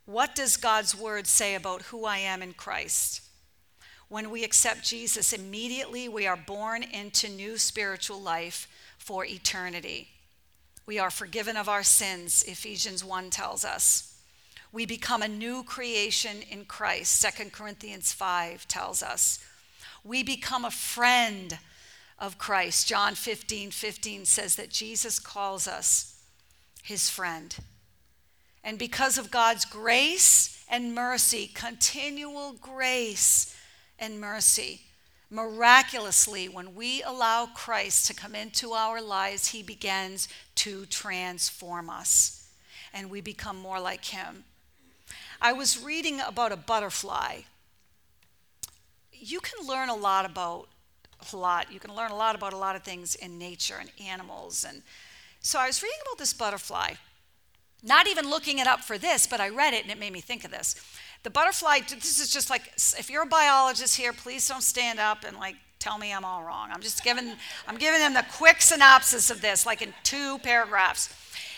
[0.04, 3.22] What does God's word say about who I am in Christ?
[4.08, 8.68] When we accept Jesus, immediately we are born into new spiritual life
[8.98, 10.08] for eternity.
[10.84, 14.10] We are forgiven of our sins, Ephesians 1 tells us
[14.72, 17.24] we become a new creation in Christ.
[17.36, 19.44] 2 Corinthians 5 tells us.
[20.04, 21.58] We become a friend
[22.18, 22.86] of Christ.
[22.86, 26.22] John 15 15 says that Jesus calls us
[26.82, 27.56] his friend.
[28.62, 33.56] And because of God's grace and mercy, continual grace
[33.98, 34.82] and mercy,
[35.30, 42.48] miraculously, when we allow Christ to come into our lives, he begins to transform us
[42.92, 44.44] and we become more like him.
[45.40, 47.40] I was reading about a butterfly.
[49.12, 50.68] You can learn a lot about
[51.32, 51.72] a lot.
[51.72, 54.64] You can learn a lot about a lot of things in nature and animals.
[54.68, 54.82] And
[55.40, 56.94] so I was reading about this butterfly,
[57.82, 60.20] not even looking it up for this, but I read it and it made me
[60.20, 60.76] think of this.
[61.22, 65.24] The butterfly, this is just like, if you're a biologist here, please don't stand up
[65.26, 66.70] and like tell me I'm all wrong.
[66.72, 67.34] I'm just giving,
[67.66, 71.14] I'm giving them the quick synopsis of this, like in two paragraphs.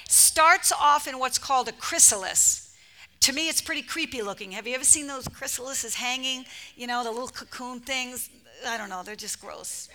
[0.08, 2.74] Starts off in what's called a chrysalis.
[3.20, 4.52] To me, it's pretty creepy looking.
[4.52, 6.44] Have you ever seen those chrysalises hanging?
[6.76, 8.30] You know, the little cocoon things?
[8.66, 9.88] I don't know, they're just gross.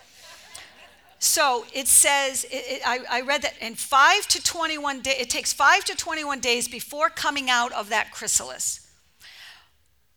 [1.18, 5.30] So it says, it, it, I, I, read that in five to 21 days, it
[5.30, 8.86] takes five to 21 days before coming out of that chrysalis.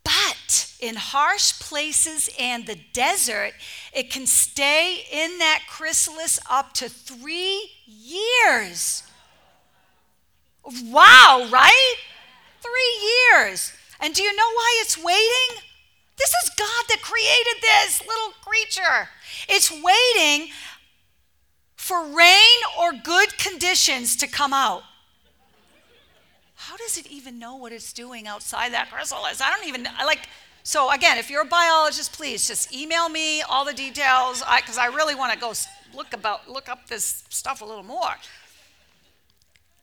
[0.04, 3.52] But in harsh places and the desert,
[3.92, 9.02] it can stay in that chrysalis up to three years.
[10.84, 11.94] Wow, right?
[12.60, 13.72] Three years.
[14.00, 15.62] And do you know why it's waiting?
[16.16, 19.08] This is God that created this little creature.
[19.48, 20.52] It's waiting
[21.82, 24.84] for rain or good conditions to come out.
[26.54, 29.40] How does it even know what it's doing outside that chrysalis?
[29.40, 30.28] I don't even like.
[30.62, 34.84] So again, if you're a biologist, please just email me all the details because I,
[34.84, 35.52] I really want to go
[35.92, 38.14] look about look up this stuff a little more.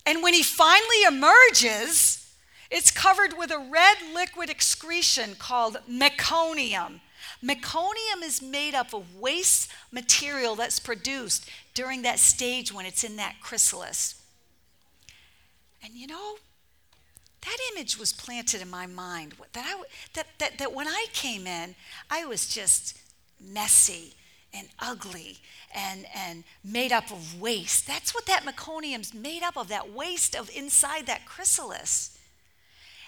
[0.06, 2.34] And when he finally emerges,
[2.72, 7.02] it's covered with a red liquid excretion called meconium.
[7.44, 13.16] Meconium is made up of waste material that's produced during that stage when it's in
[13.16, 14.22] that chrysalis.
[15.84, 16.36] And you know,
[17.42, 19.82] that image was planted in my mind that, I,
[20.14, 21.76] that, that, that when I came in,
[22.10, 22.98] I was just
[23.40, 24.14] messy
[24.54, 25.38] and ugly
[25.74, 27.88] and, and made up of waste.
[27.88, 32.18] That's what that meconium's made up of, that waste of inside that chrysalis.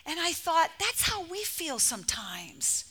[0.06, 2.91] And I thought, that's how we feel sometimes.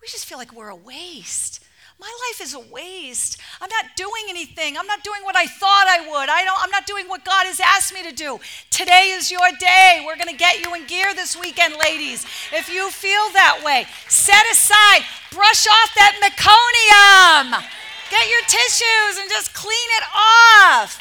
[0.00, 1.60] We just feel like we're a waste.
[1.98, 3.38] my life is a waste.
[3.60, 4.78] I'm not doing anything.
[4.78, 6.30] I'm not doing what I thought I would.
[6.30, 8.40] I don't, I'm not doing what God has asked me to do.
[8.70, 10.02] Today is your day.
[10.06, 12.24] We're going to get you in gear this weekend, ladies.
[12.50, 17.60] If you feel that way, set aside, brush off that meconium,
[18.08, 20.96] get your tissues and just clean it off.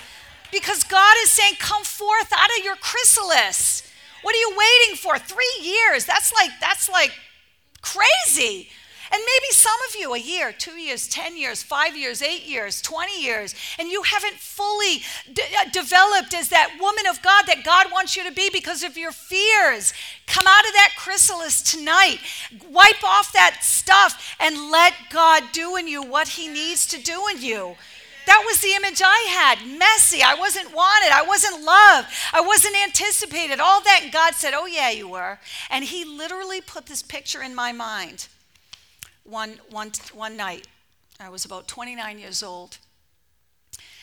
[0.51, 3.83] Because God is saying, come forth out of your chrysalis.
[4.23, 5.17] What are you waiting for?
[5.17, 6.03] Three years.
[6.03, 7.13] That's like, that's like
[7.81, 8.67] crazy.
[9.11, 12.79] And maybe some of you, a year, two years, 10 years, five years, eight years,
[12.81, 17.87] 20 years, and you haven't fully uh, developed as that woman of God that God
[17.91, 19.93] wants you to be because of your fears.
[20.27, 22.19] Come out of that chrysalis tonight.
[22.69, 27.19] Wipe off that stuff and let God do in you what He needs to do
[27.33, 27.75] in you.
[28.27, 29.79] That was the image I had.
[29.79, 30.21] Messy.
[30.21, 31.11] I wasn't wanted.
[31.11, 32.09] I wasn't loved.
[32.31, 33.59] I wasn't anticipated.
[33.59, 34.01] All that.
[34.03, 35.39] And God said, Oh, yeah, you were.
[35.71, 38.27] And He literally put this picture in my mind
[39.29, 40.67] one, one, one night.
[41.19, 42.77] I was about 29 years old.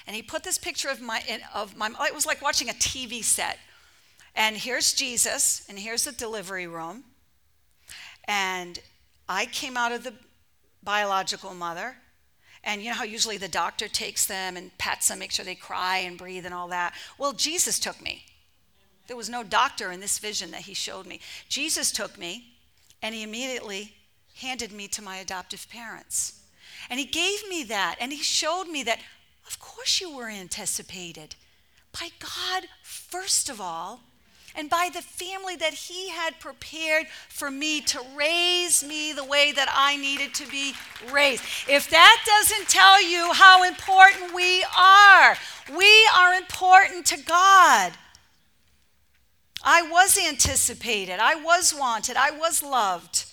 [0.06, 1.22] And he put this picture of my,
[1.54, 3.58] of my, it was like watching a TV set.
[4.34, 7.04] And here's Jesus, and here's the delivery room.
[8.28, 8.78] And
[9.28, 10.12] I came out of the
[10.82, 11.96] biological mother.
[12.62, 15.54] And you know how usually the doctor takes them and pats them, make sure they
[15.54, 16.94] cry and breathe and all that?
[17.16, 18.24] Well, Jesus took me.
[19.06, 21.20] There was no doctor in this vision that he showed me.
[21.48, 22.54] Jesus took me,
[23.02, 23.94] and he immediately
[24.36, 26.40] handed me to my adoptive parents.
[26.90, 29.00] And he gave me that, and he showed me that,
[29.46, 31.34] of course, you were anticipated
[31.98, 34.00] by God, first of all,
[34.54, 39.52] and by the family that he had prepared for me to raise me the way
[39.52, 40.72] that I needed to be
[41.12, 41.42] raised.
[41.68, 45.36] If that doesn't tell you how important we are,
[45.76, 47.92] we are important to God.
[49.62, 53.26] I was anticipated, I was wanted, I was loved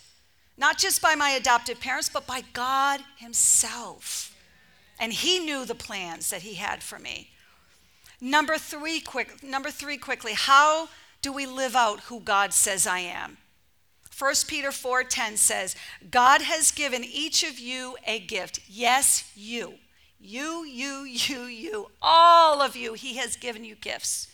[0.57, 4.35] not just by my adoptive parents, but by God Himself.
[4.99, 7.29] And He knew the plans that He had for me.
[8.21, 10.87] Number three, quick, number three, quickly, how
[11.21, 13.37] do we live out who God says I am?
[14.17, 15.75] 1 Peter 4:10 says,
[16.11, 18.59] God has given each of you a gift.
[18.67, 19.75] Yes, you.
[20.19, 21.91] You, you, you, you.
[22.01, 24.27] All of you, he has given you gifts.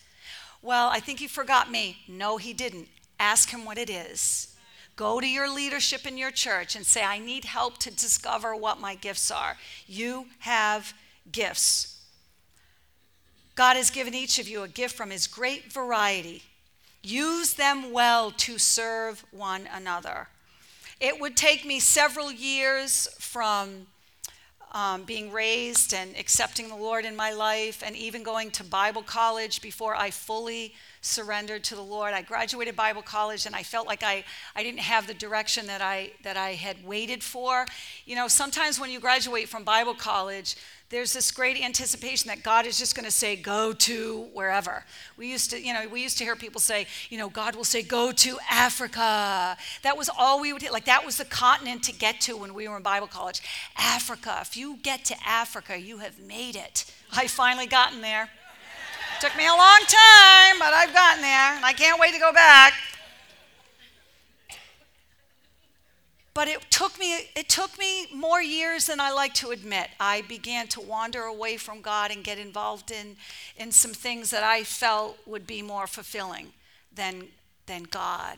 [0.61, 1.97] Well, I think he forgot me.
[2.07, 2.89] No, he didn't.
[3.19, 4.48] Ask him what it is.
[4.99, 8.81] Go to your leadership in your church and say, I need help to discover what
[8.81, 9.55] my gifts are.
[9.87, 10.93] You have
[11.31, 12.01] gifts.
[13.55, 16.43] God has given each of you a gift from his great variety.
[17.01, 20.27] Use them well to serve one another.
[20.99, 23.87] It would take me several years from
[24.71, 29.01] um, being raised and accepting the Lord in my life, and even going to Bible
[29.01, 32.13] college before I fully surrendered to the Lord.
[32.13, 34.23] I graduated Bible college and I felt like I,
[34.55, 37.65] I didn't have the direction that I, that I had waited for.
[38.05, 40.55] You know, sometimes when you graduate from Bible college,
[40.89, 44.83] there's this great anticipation that God is just going to say, go to wherever.
[45.17, 47.63] We used to, you know, we used to hear people say, you know, God will
[47.63, 49.55] say, go to Africa.
[49.83, 50.67] That was all we would.
[50.71, 53.41] Like that was the continent to get to when we were in Bible college.
[53.77, 54.39] Africa.
[54.41, 56.91] If you get to Africa, you have made it.
[57.11, 58.29] I finally gotten there.
[59.21, 62.31] Took me a long time, but I've gotten there, and I can't wait to go
[62.31, 62.73] back.
[66.39, 69.89] But it took me it took me more years than I like to admit.
[69.99, 73.17] I began to wander away from God and get involved in
[73.57, 76.53] in some things that I felt would be more fulfilling
[76.95, 77.27] than
[77.65, 78.37] than God.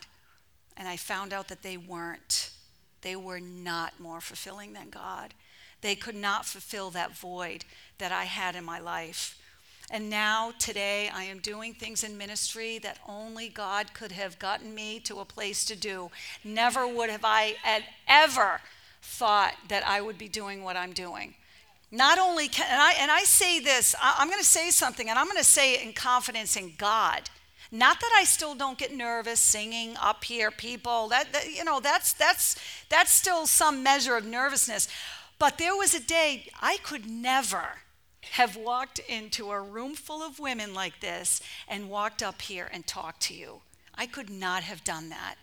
[0.76, 2.50] And I found out that they weren't.
[3.02, 5.36] They were not more fulfilling than God.
[5.82, 7.66] They could not fulfill that void
[8.00, 9.40] that I had in my life.
[9.94, 14.74] And now, today, I am doing things in ministry that only God could have gotten
[14.74, 16.12] me to a place to do.
[16.46, 17.58] Never would have I
[18.08, 18.62] ever
[19.02, 21.36] thought that I would be doing what I'm doing.
[21.92, 25.20] Not only can, and I, and I say this, I'm going to say something, and
[25.20, 27.30] I'm going to say it in confidence in God.
[27.70, 31.10] Not that I still don't get nervous singing up here, people.
[31.10, 32.56] That, that you know, that's that's
[32.88, 34.88] that's still some measure of nervousness.
[35.38, 37.80] But there was a day I could never
[38.32, 42.88] have walked into a room full of women like this and walked up here and
[42.88, 43.62] talked to you.
[43.96, 45.36] I could not have done that.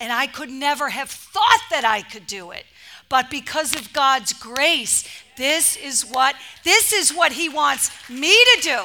[0.00, 2.64] And I could never have thought that I could do it.
[3.08, 5.04] But because of God's grace,
[5.36, 8.80] this is what this is what he wants me to do.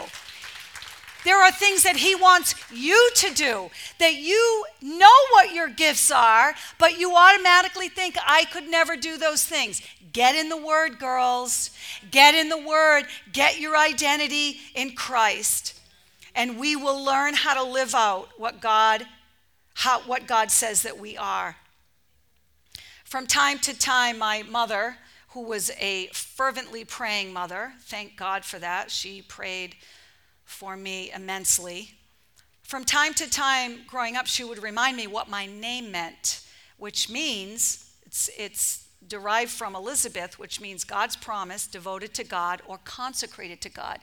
[1.23, 3.69] There are things that He wants you to do,
[3.99, 9.17] that you know what your gifts are, but you automatically think, I could never do
[9.17, 9.81] those things.
[10.11, 11.71] Get in the Word, girls.
[12.11, 13.05] Get in the Word.
[13.31, 15.79] Get your identity in Christ.
[16.35, 19.05] And we will learn how to live out what God,
[19.75, 21.55] how, what God says that we are.
[23.03, 24.97] From time to time, my mother,
[25.29, 27.73] who was a fervently praying mother.
[27.81, 28.91] Thank God for that.
[28.91, 29.75] She prayed
[30.53, 31.95] for me immensely.
[32.61, 36.41] From time to time growing up, she would remind me what my name meant,
[36.77, 42.79] which means it's, it's derived from Elizabeth, which means God's promise, devoted to God or
[42.83, 43.99] consecrated to God.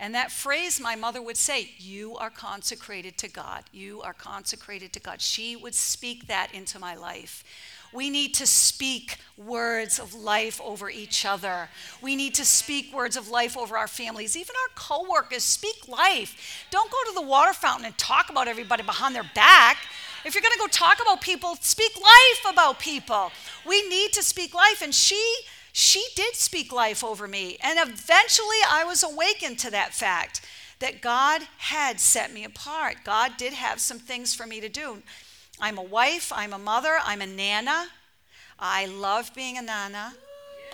[0.00, 3.64] And that phrase my mother would say, You are consecrated to God.
[3.72, 5.20] You are consecrated to God.
[5.20, 7.44] She would speak that into my life.
[7.92, 11.68] We need to speak words of life over each other.
[12.02, 15.44] We need to speak words of life over our families, even our coworkers.
[15.44, 16.66] Speak life.
[16.70, 19.78] Don't go to the water fountain and talk about everybody behind their back.
[20.24, 23.30] If you're going to go talk about people, speak life about people.
[23.66, 24.82] We need to speak life.
[24.82, 25.22] And she
[25.72, 27.56] she did speak life over me.
[27.62, 30.40] And eventually I was awakened to that fact
[30.80, 32.98] that God had set me apart.
[33.04, 35.02] God did have some things for me to do.
[35.60, 37.86] I'm a wife, I'm a mother, I'm a nana.
[38.58, 40.14] I love being a nana.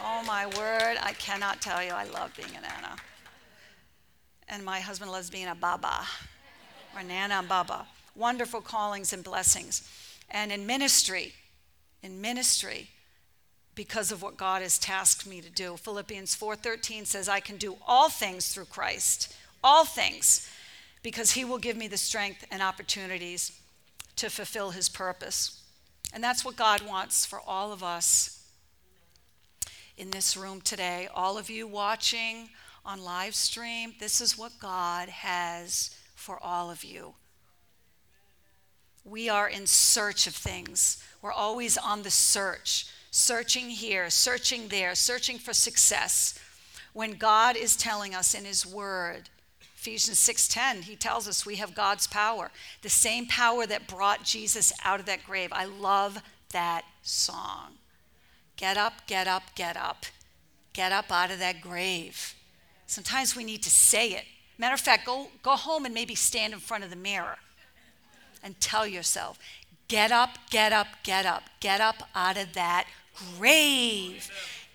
[0.00, 2.96] Oh my word, I cannot tell you I love being a nana.
[4.48, 6.04] And my husband loves being a baba,
[6.94, 7.86] or nana and baba.
[8.14, 9.88] Wonderful callings and blessings.
[10.30, 11.32] And in ministry,
[12.02, 12.90] in ministry,
[13.74, 15.76] because of what God has tasked me to do.
[15.76, 19.34] Philippians 4:13 says I can do all things through Christ.
[19.62, 20.48] All things
[21.02, 23.52] because he will give me the strength and opportunities
[24.16, 25.62] to fulfill his purpose.
[26.12, 28.46] And that's what God wants for all of us
[29.96, 31.08] in this room today.
[31.14, 32.48] All of you watching
[32.84, 37.14] on live stream, this is what God has for all of you.
[39.04, 41.02] We are in search of things.
[41.20, 46.36] We're always on the search searching here, searching there, searching for success.
[46.94, 49.28] When God is telling us in his word,
[49.84, 54.72] Ephesians 6:10, he tells us we have God's power, the same power that brought Jesus
[54.82, 55.52] out of that grave.
[55.52, 56.22] I love
[56.52, 57.74] that song.
[58.56, 60.06] Get up, get up, get up.
[60.72, 62.34] Get up out of that grave.
[62.86, 64.24] Sometimes we need to say it.
[64.56, 67.36] Matter of fact, go, go home and maybe stand in front of the mirror
[68.42, 69.38] and tell yourself,
[69.88, 72.86] get up, get up, get up, get up out of that
[73.36, 74.30] grave.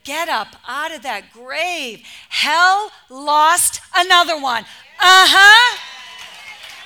[0.10, 2.01] Get up out of that grave.
[2.30, 4.64] Hell lost another one.
[4.97, 5.78] Uh huh.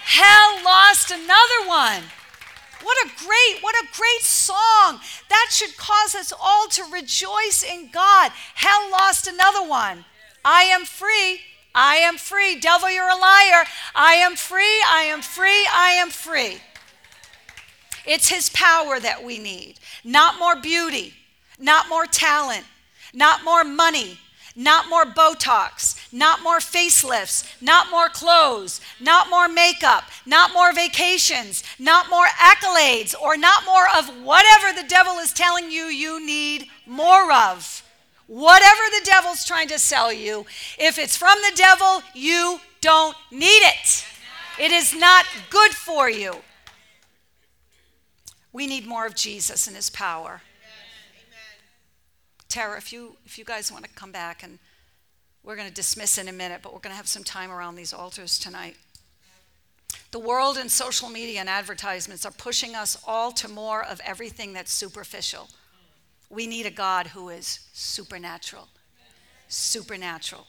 [0.03, 2.03] Hell lost another one.
[2.83, 4.99] What a great, what a great song.
[5.29, 8.33] That should cause us all to rejoice in God.
[8.55, 10.03] Hell lost another one.
[10.43, 11.39] I am free.
[11.73, 12.59] I am free.
[12.59, 13.63] Devil, you're a liar.
[13.95, 14.83] I am free.
[14.85, 15.65] I am free.
[15.73, 16.57] I am free.
[18.05, 21.13] It's his power that we need, not more beauty,
[21.57, 22.65] not more talent,
[23.13, 24.17] not more money,
[24.55, 31.63] not more Botox, not more facelifts, not more clothes, not more makeup, not more vacations,
[31.79, 36.67] not more accolades, or not more of whatever the devil is telling you you need
[36.85, 37.83] more of.
[38.27, 40.45] Whatever the devil's trying to sell you,
[40.79, 44.05] if it's from the devil, you don't need it.
[44.59, 46.35] It is not good for you.
[48.51, 50.41] We need more of Jesus and his power.
[52.53, 54.59] Tara, if you, if you guys want to come back, and
[55.43, 57.73] we're going to dismiss in a minute, but we're going to have some time around
[57.73, 58.75] these altars tonight.
[60.11, 64.53] The world and social media and advertisements are pushing us all to more of everything
[64.53, 65.49] that's superficial.
[66.29, 68.67] We need a God who is supernatural.
[69.47, 70.45] Supernatural.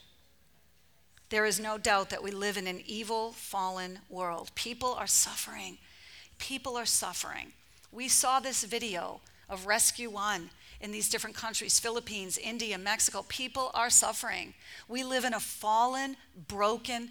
[1.29, 4.51] There is no doubt that we live in an evil, fallen world.
[4.53, 5.79] People are suffering.
[6.37, 7.53] People are suffering.
[7.91, 10.51] We saw this video of Rescue One
[10.85, 13.25] in these different countries Philippines, India, Mexico.
[13.27, 14.53] People are suffering.
[14.87, 16.15] We live in a fallen,
[16.47, 17.09] broken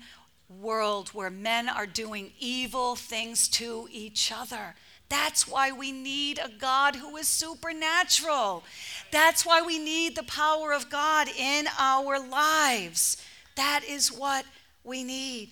[0.48, 4.76] world where men are doing evil things to each other.
[5.08, 8.62] That's why we need a God who is supernatural.
[9.10, 13.16] That's why we need the power of God in our lives.
[13.56, 14.44] That is what
[14.84, 15.50] we need.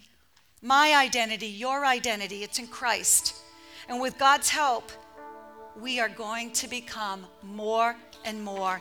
[0.63, 3.35] My identity, your identity, it's in Christ.
[3.89, 4.93] And with God's help,
[5.81, 8.81] we are going to become more and more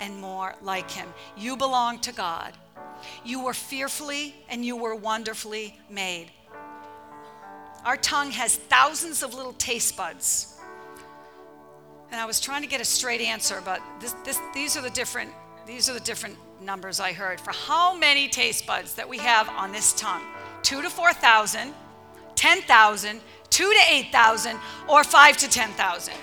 [0.00, 1.08] and more like Him.
[1.36, 2.52] You belong to God.
[3.24, 6.30] You were fearfully and you were wonderfully made.
[7.84, 10.58] Our tongue has thousands of little taste buds.
[12.10, 14.90] And I was trying to get a straight answer, but this, this, these are the
[14.90, 15.30] different
[15.66, 19.48] these are the different numbers I heard for how many taste buds that we have
[19.48, 20.22] on this tongue.
[20.62, 21.74] Two to 4,000,
[22.36, 23.20] 10,000,
[23.50, 24.58] two to 8,000,
[24.88, 26.14] or five to 10,000.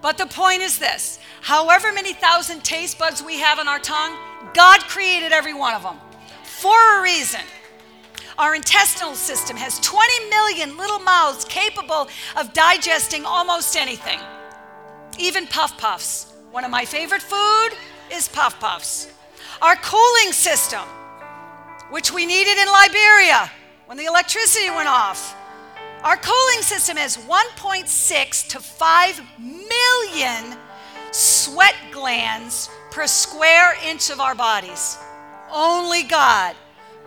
[0.00, 4.16] But the point is this however many thousand taste buds we have on our tongue,
[4.54, 5.96] God created every one of them
[6.42, 7.40] for a reason.
[8.38, 14.20] Our intestinal system has 20 million little mouths capable of digesting almost anything,
[15.18, 16.32] even puff puffs.
[16.52, 17.70] One of my favorite food,
[18.12, 19.08] is Puff Puffs.
[19.60, 20.82] Our cooling system,
[21.90, 23.50] which we needed in Liberia
[23.86, 25.34] when the electricity went off.
[26.04, 30.56] Our cooling system has 1.6 to 5 million
[31.10, 34.96] sweat glands per square inch of our bodies.
[35.50, 36.54] Only God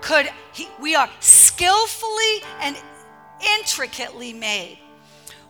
[0.01, 2.75] could, he, we are skillfully and
[3.59, 4.77] intricately made.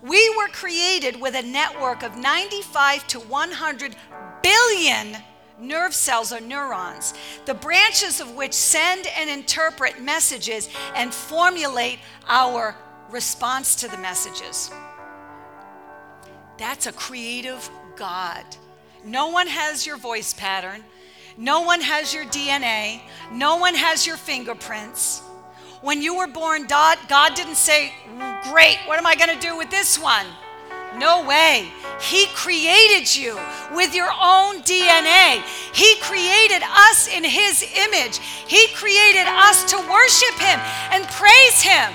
[0.04, 3.96] We were created with a network of 95 to 100
[4.44, 5.18] billion
[5.60, 7.16] nerve cells or neurons,
[7.46, 12.76] the branches of which send and interpret messages and formulate our
[13.12, 14.72] response to the messages.
[16.58, 18.44] That's a creative God.
[19.04, 20.84] No one has your voice pattern.
[21.38, 23.02] No one has your DNA.
[23.32, 25.22] No one has your fingerprints.
[25.82, 26.98] When you were born, God,
[27.36, 27.94] didn't say,
[28.44, 30.26] Great, what am I going to do with this one?
[30.98, 31.72] No way.
[32.02, 33.40] He created you
[33.74, 35.42] with your own DNA.
[35.74, 38.20] He created us in His image.
[38.20, 40.60] He created us to worship Him
[40.92, 41.92] and praise Him.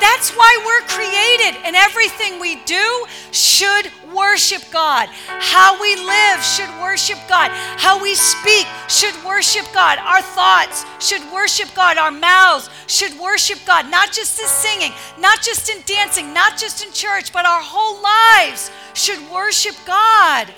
[0.00, 5.08] That's why we're created, and everything we do should worship God.
[5.26, 7.50] How we live should worship God.
[7.52, 9.98] How we speak should worship God.
[9.98, 11.98] Our thoughts should worship God.
[11.98, 16.84] Our mouths should worship God, not just in singing, not just in dancing, not just
[16.84, 20.48] in church, but our whole lives should worship God.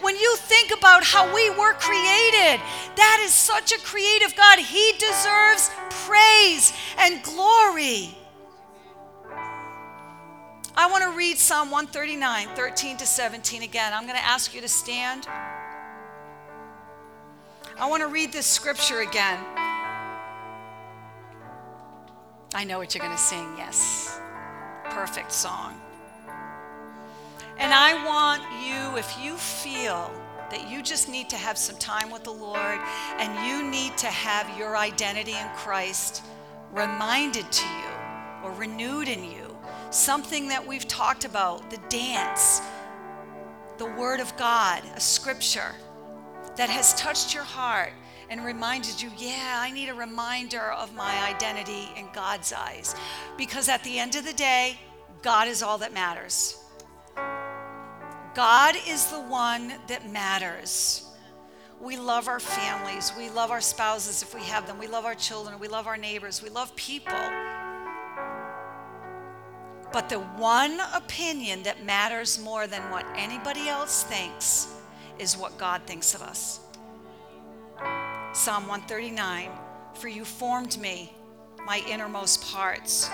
[0.00, 2.60] When you think about how we were created,
[2.96, 4.60] that is such a creative God.
[4.60, 5.70] He deserves
[6.06, 8.16] praise and glory.
[10.80, 13.92] I want to read Psalm 139, 13 to 17 again.
[13.92, 15.26] I'm going to ask you to stand.
[17.78, 19.44] I want to read this scripture again.
[22.54, 24.18] I know what you're going to sing, yes.
[24.84, 25.78] Perfect song.
[27.58, 30.10] And I want you, if you feel
[30.50, 32.78] that you just need to have some time with the Lord
[33.18, 36.24] and you need to have your identity in Christ
[36.72, 39.49] reminded to you or renewed in you,
[39.90, 42.60] something that we've talked about, the dance,
[43.78, 45.74] the Word of God, a scripture
[46.56, 47.92] that has touched your heart
[48.28, 52.94] and reminded you, yeah, I need a reminder of my identity in God's eyes.
[53.36, 54.78] Because at the end of the day,
[55.22, 56.62] God is all that matters.
[58.34, 61.06] God is the one that matters.
[61.80, 63.12] We love our families.
[63.18, 64.78] We love our spouses if we have them.
[64.78, 65.58] We love our children.
[65.58, 66.42] We love our neighbors.
[66.42, 67.18] We love people.
[69.92, 74.68] But the one opinion that matters more than what anybody else thinks
[75.18, 76.60] is what God thinks of us.
[78.32, 79.50] Psalm 139
[79.94, 81.12] For you formed me,
[81.66, 83.10] my innermost parts.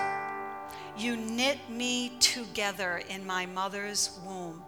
[0.98, 4.62] You knit me together in my mother's womb.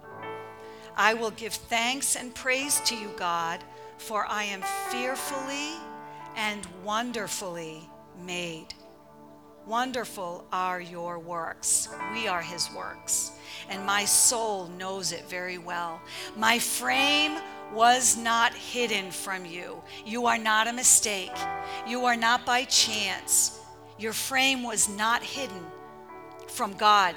[0.97, 3.63] I will give thanks and praise to you, God,
[3.99, 5.75] for I am fearfully
[6.37, 7.89] and wonderfully
[8.25, 8.75] made.
[9.69, 11.91] Wonderful are your works.
[12.15, 13.33] We are his works.
[13.69, 16.01] And my soul knows it very well.
[16.39, 17.39] My frame
[17.75, 19.83] was not hidden from you.
[20.07, 21.37] You are not a mistake.
[21.87, 23.61] You are not by chance.
[23.99, 25.67] Your frame was not hidden
[26.47, 27.15] from God.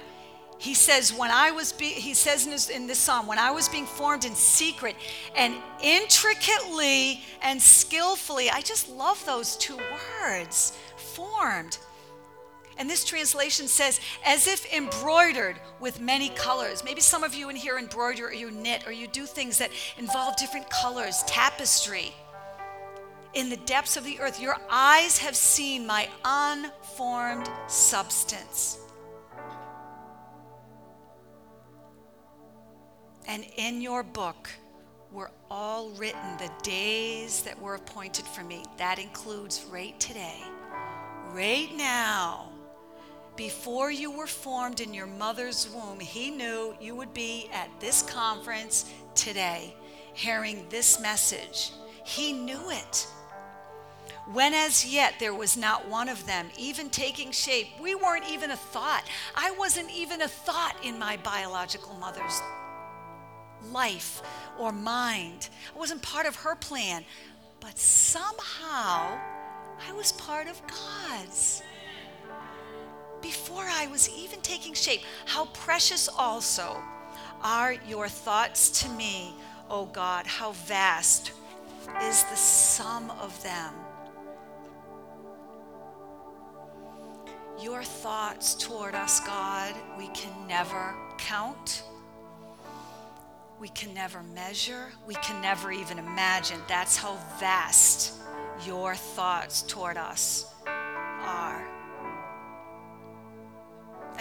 [0.57, 3.51] He says, when I was, be, he says in this, in this psalm, when I
[3.51, 4.97] was being formed in secret
[5.37, 9.79] and intricately and skillfully, I just love those two
[10.21, 11.77] words, formed.
[12.81, 16.83] And this translation says, as if embroidered with many colors.
[16.83, 19.69] Maybe some of you in here embroider or you knit or you do things that
[19.99, 22.11] involve different colors, tapestry.
[23.35, 28.79] In the depths of the earth, your eyes have seen my unformed substance.
[33.27, 34.49] And in your book
[35.11, 38.65] were all written the days that were appointed for me.
[38.77, 40.41] That includes right today,
[41.31, 42.50] right now
[43.35, 48.01] before you were formed in your mother's womb, He knew you would be at this
[48.03, 49.75] conference today,
[50.13, 51.71] hearing this message.
[52.03, 53.07] He knew it.
[54.33, 58.51] When as yet there was not one of them, even taking shape, we weren't even
[58.51, 59.03] a thought.
[59.35, 62.41] I wasn't even a thought in my biological mother's
[63.71, 64.21] life
[64.59, 65.49] or mind.
[65.75, 67.03] I wasn't part of her plan.
[67.59, 69.19] But somehow
[69.87, 71.61] I was part of God's
[73.21, 75.01] before I was even taking shape.
[75.25, 76.77] How precious also
[77.41, 79.33] are your thoughts to me,
[79.69, 80.27] O God.
[80.27, 81.31] How vast
[82.03, 83.73] is the sum of them.
[87.61, 91.83] Your thoughts toward us, God, we can never count.
[93.61, 96.59] we can never measure, we can never even imagine.
[96.67, 98.13] That's how vast
[98.65, 101.70] your thoughts toward us are.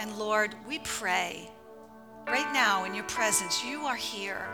[0.01, 1.47] And Lord, we pray
[2.25, 4.47] right now in your presence, you are here.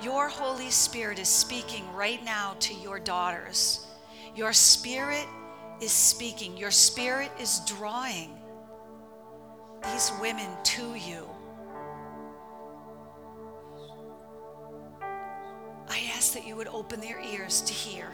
[0.00, 3.86] Your Holy Spirit is speaking right now to your daughters.
[4.34, 5.26] Your Spirit
[5.82, 8.38] is speaking, your Spirit is drawing
[9.84, 11.28] these women to you.
[15.90, 18.08] I ask that you would open their ears to hear,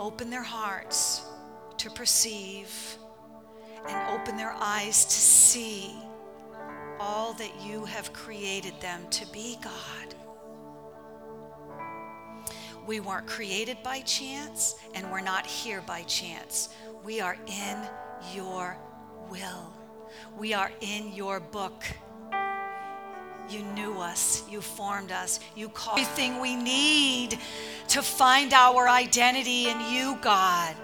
[0.00, 1.22] open their hearts
[1.76, 2.98] to perceive,
[3.88, 5.94] and open their eyes to see
[7.00, 10.14] all that you have created them to be, God.
[12.86, 16.68] We weren't created by chance, and we're not here by chance.
[17.04, 17.78] We are in
[18.34, 18.76] your
[19.30, 19.72] will.
[20.36, 21.84] We are in your book.
[23.48, 27.38] You knew us, you formed us, you called everything we need
[27.88, 30.74] to find our identity in you, God.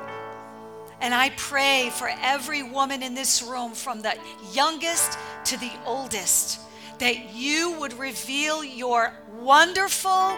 [1.00, 4.14] And I pray for every woman in this room, from the
[4.52, 6.60] youngest to the oldest,
[6.98, 10.36] that you would reveal your wonderful,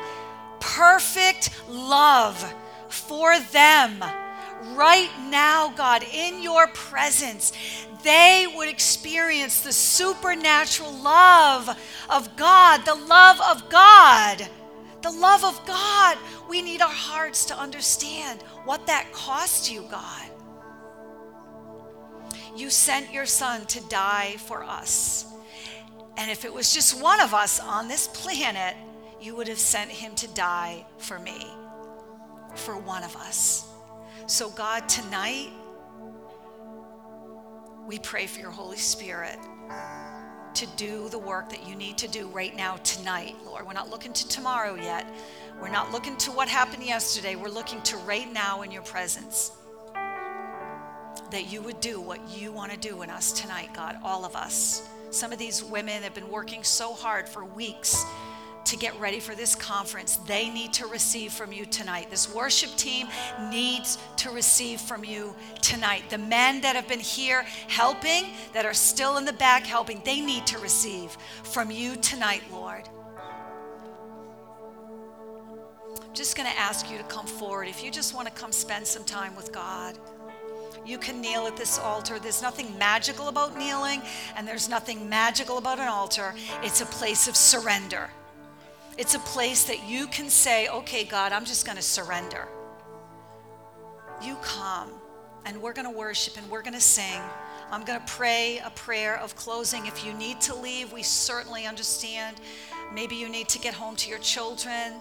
[0.60, 2.54] perfect love
[2.88, 4.04] for them
[4.74, 7.52] right now, God, in your presence,
[8.02, 11.68] they would experience the supernatural love
[12.08, 14.46] of God, the love of God.
[15.02, 16.18] The love of God.
[16.48, 20.29] We need our hearts to understand what that cost you, God.
[22.56, 25.26] You sent your son to die for us.
[26.16, 28.76] And if it was just one of us on this planet,
[29.20, 31.46] you would have sent him to die for me,
[32.56, 33.68] for one of us.
[34.26, 35.50] So, God, tonight,
[37.86, 39.38] we pray for your Holy Spirit
[40.54, 43.66] to do the work that you need to do right now, tonight, Lord.
[43.66, 45.06] We're not looking to tomorrow yet.
[45.60, 47.36] We're not looking to what happened yesterday.
[47.36, 49.52] We're looking to right now in your presence.
[51.30, 54.34] That you would do what you want to do in us tonight, God, all of
[54.34, 54.88] us.
[55.10, 58.04] Some of these women have been working so hard for weeks
[58.70, 62.08] to get ready for this conference, they need to receive from you tonight.
[62.10, 63.08] This worship team
[63.50, 66.04] needs to receive from you tonight.
[66.08, 70.20] The men that have been here helping, that are still in the back helping, they
[70.20, 72.88] need to receive from you tonight, Lord.
[76.00, 77.66] I'm just going to ask you to come forward.
[77.66, 79.98] If you just want to come spend some time with God,
[80.90, 82.18] you can kneel at this altar.
[82.18, 84.02] There's nothing magical about kneeling,
[84.36, 86.34] and there's nothing magical about an altar.
[86.62, 88.10] It's a place of surrender.
[88.98, 92.48] It's a place that you can say, okay, God, I'm just going to surrender.
[94.22, 94.90] You come
[95.46, 97.20] and we're going to worship and we're going to sing.
[97.70, 99.86] I'm going to pray a prayer of closing.
[99.86, 102.36] If you need to leave, we certainly understand.
[102.92, 104.94] Maybe you need to get home to your children.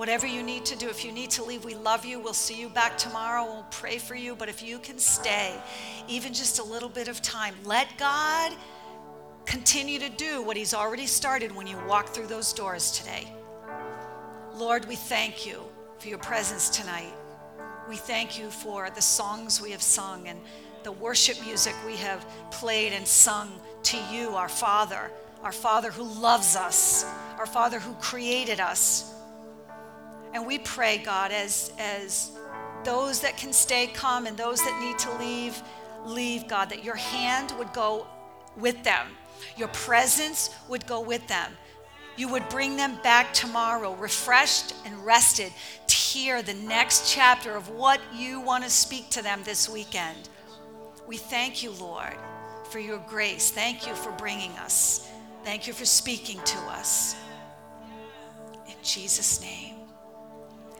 [0.00, 2.18] Whatever you need to do, if you need to leave, we love you.
[2.18, 3.44] We'll see you back tomorrow.
[3.44, 4.34] We'll pray for you.
[4.34, 5.54] But if you can stay,
[6.08, 8.54] even just a little bit of time, let God
[9.44, 13.30] continue to do what He's already started when you walk through those doors today.
[14.54, 15.60] Lord, we thank you
[15.98, 17.12] for your presence tonight.
[17.86, 20.40] We thank you for the songs we have sung and
[20.82, 25.10] the worship music we have played and sung to you, our Father,
[25.42, 27.04] our Father who loves us,
[27.36, 29.12] our Father who created us.
[30.32, 32.30] And we pray, God, as, as
[32.84, 35.62] those that can stay come and those that need to leave,
[36.04, 38.06] leave, God, that your hand would go
[38.56, 39.06] with them
[39.56, 41.52] your presence would go with them.
[42.16, 45.52] You would bring them back tomorrow, refreshed and rested,
[45.86, 50.28] to hear the next chapter of what you want to speak to them this weekend.
[51.06, 52.16] We thank you, Lord,
[52.70, 53.50] for your grace.
[53.50, 55.08] Thank you for bringing us.
[55.44, 57.16] Thank you for speaking to us.
[58.66, 59.76] In Jesus' name,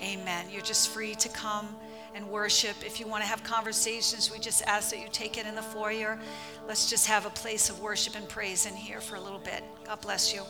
[0.03, 0.47] amen.
[0.51, 1.77] You're just free to come
[2.15, 2.77] and worship.
[2.85, 5.63] If you want to have conversations, we just ask that you take it in the
[5.63, 6.19] foyer.
[6.67, 9.63] Let's just have a place of worship and praise in here for a little bit.
[9.85, 10.43] God bless you.